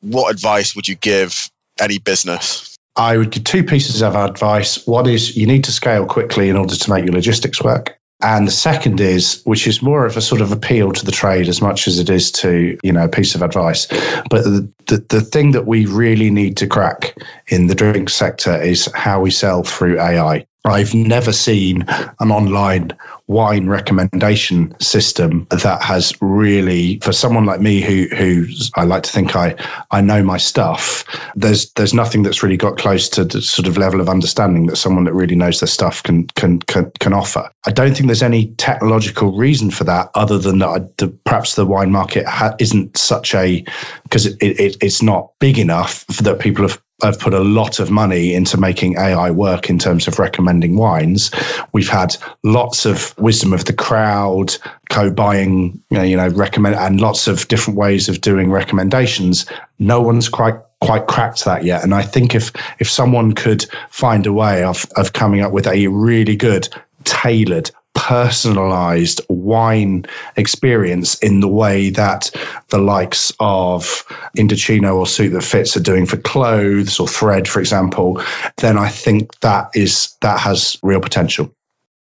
what 0.00 0.32
advice 0.32 0.74
would 0.74 0.88
you 0.88 0.94
give 0.94 1.50
any 1.80 1.98
business? 1.98 2.76
I 2.96 3.16
would 3.16 3.30
give 3.30 3.44
two 3.44 3.64
pieces 3.64 4.02
of 4.02 4.14
advice. 4.14 4.86
One 4.86 5.08
is 5.08 5.36
you 5.36 5.46
need 5.46 5.64
to 5.64 5.72
scale 5.72 6.06
quickly 6.06 6.48
in 6.48 6.56
order 6.56 6.76
to 6.76 6.90
make 6.90 7.04
your 7.04 7.14
logistics 7.14 7.62
work. 7.62 7.98
And 8.22 8.46
the 8.46 8.52
second 8.52 9.00
is, 9.00 9.42
which 9.44 9.66
is 9.66 9.82
more 9.82 10.06
of 10.06 10.16
a 10.16 10.20
sort 10.20 10.40
of 10.40 10.52
appeal 10.52 10.92
to 10.92 11.04
the 11.04 11.10
trade 11.10 11.48
as 11.48 11.60
much 11.60 11.88
as 11.88 11.98
it 11.98 12.08
is 12.08 12.30
to, 12.32 12.78
you 12.84 12.92
know, 12.92 13.04
a 13.04 13.08
piece 13.08 13.34
of 13.34 13.42
advice. 13.42 13.86
But 14.30 14.44
the, 14.44 14.72
the, 14.86 15.04
the 15.08 15.20
thing 15.20 15.50
that 15.52 15.66
we 15.66 15.86
really 15.86 16.30
need 16.30 16.56
to 16.58 16.68
crack 16.68 17.16
in 17.48 17.66
the 17.66 17.74
drink 17.74 18.08
sector 18.08 18.60
is 18.62 18.88
how 18.94 19.20
we 19.20 19.32
sell 19.32 19.64
through 19.64 19.98
AI. 19.98 20.46
I've 20.64 20.94
never 20.94 21.32
seen 21.32 21.84
an 22.20 22.30
online 22.30 22.92
wine 23.26 23.68
recommendation 23.68 24.78
system 24.80 25.46
that 25.50 25.82
has 25.82 26.14
really, 26.20 26.98
for 27.00 27.12
someone 27.12 27.46
like 27.46 27.60
me 27.60 27.80
who 27.80 28.06
who 28.14 28.46
I 28.76 28.84
like 28.84 29.02
to 29.04 29.10
think 29.10 29.34
I 29.34 29.56
I 29.90 30.00
know 30.00 30.22
my 30.22 30.36
stuff. 30.36 31.04
There's 31.34 31.70
there's 31.72 31.94
nothing 31.94 32.22
that's 32.22 32.42
really 32.42 32.56
got 32.56 32.78
close 32.78 33.08
to 33.10 33.24
the 33.24 33.42
sort 33.42 33.66
of 33.66 33.76
level 33.76 34.00
of 34.00 34.08
understanding 34.08 34.66
that 34.66 34.76
someone 34.76 35.04
that 35.04 35.14
really 35.14 35.34
knows 35.34 35.60
their 35.60 35.66
stuff 35.66 36.02
can 36.02 36.26
can 36.28 36.60
can, 36.60 36.92
can 37.00 37.12
offer. 37.12 37.50
I 37.66 37.72
don't 37.72 37.94
think 37.94 38.06
there's 38.06 38.22
any 38.22 38.46
technological 38.54 39.32
reason 39.32 39.70
for 39.70 39.84
that 39.84 40.10
other 40.14 40.38
than 40.38 40.58
that 40.58 40.68
I, 40.68 40.78
the, 40.98 41.08
perhaps 41.24 41.54
the 41.54 41.66
wine 41.66 41.90
market 41.90 42.26
ha- 42.26 42.54
isn't 42.58 42.96
such 42.96 43.34
a 43.34 43.64
because 44.04 44.26
it, 44.26 44.36
it, 44.40 44.76
it's 44.80 45.02
not 45.02 45.32
big 45.38 45.58
enough 45.58 46.06
that 46.06 46.38
people 46.38 46.66
have 46.66 46.80
have 47.02 47.18
put 47.18 47.34
a 47.34 47.40
lot 47.40 47.80
of 47.80 47.90
money 47.90 48.34
into 48.34 48.56
making 48.56 48.96
AI 48.96 49.30
work 49.30 49.68
in 49.68 49.78
terms 49.78 50.06
of 50.06 50.18
recommending 50.18 50.76
wines. 50.76 51.30
We've 51.72 51.88
had 51.88 52.16
lots 52.42 52.86
of 52.86 53.16
wisdom 53.18 53.52
of 53.52 53.64
the 53.64 53.72
crowd, 53.72 54.56
co-buying, 54.90 55.80
you 55.90 55.98
know, 55.98 56.02
you 56.02 56.16
know, 56.16 56.28
recommend, 56.28 56.76
and 56.76 57.00
lots 57.00 57.26
of 57.26 57.48
different 57.48 57.78
ways 57.78 58.08
of 58.08 58.20
doing 58.20 58.50
recommendations. 58.50 59.46
No 59.78 60.00
one's 60.00 60.28
quite 60.28 60.54
quite 60.80 61.06
cracked 61.06 61.44
that 61.44 61.64
yet. 61.64 61.84
And 61.84 61.94
I 61.94 62.02
think 62.02 62.34
if 62.34 62.52
if 62.78 62.90
someone 62.90 63.32
could 63.32 63.64
find 63.90 64.26
a 64.26 64.32
way 64.32 64.64
of 64.64 64.86
of 64.96 65.12
coming 65.12 65.40
up 65.40 65.52
with 65.52 65.66
a 65.66 65.86
really 65.88 66.36
good 66.36 66.68
tailored 67.04 67.70
personalized 68.12 69.22
wine 69.30 70.04
experience 70.36 71.14
in 71.20 71.40
the 71.40 71.48
way 71.48 71.88
that 71.88 72.30
the 72.68 72.76
likes 72.76 73.32
of 73.40 74.04
Indochino 74.36 74.94
or 74.94 75.06
Suit 75.06 75.30
That 75.30 75.42
Fits 75.42 75.74
are 75.78 75.80
doing 75.80 76.04
for 76.04 76.18
clothes 76.18 77.00
or 77.00 77.08
thread, 77.08 77.48
for 77.48 77.58
example, 77.58 78.22
then 78.58 78.76
I 78.76 78.90
think 78.90 79.40
that 79.40 79.70
is 79.74 80.14
that 80.20 80.38
has 80.40 80.78
real 80.82 81.00
potential. 81.00 81.54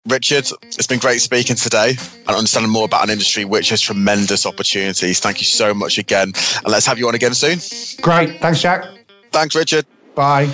Richard, 0.07 0.47
it's 0.61 0.87
been 0.87 0.99
great 0.99 1.19
speaking 1.19 1.57
today 1.57 1.97
and 2.25 2.29
understanding 2.29 2.71
more 2.71 2.85
about 2.85 3.03
an 3.03 3.09
industry 3.09 3.43
which 3.43 3.67
has 3.71 3.81
tremendous 3.81 4.45
opportunities. 4.45 5.19
Thank 5.19 5.41
you 5.41 5.45
so 5.45 5.73
much 5.73 5.97
again. 5.97 6.31
And 6.63 6.67
let's 6.69 6.85
have 6.85 6.97
you 6.97 7.09
on 7.09 7.15
again 7.15 7.33
soon. 7.33 7.59
Great. 8.01 8.39
Thanks, 8.39 8.61
Jack. 8.61 8.85
Thanks, 9.33 9.55
Richard. 9.55 9.85
Bye. 10.15 10.47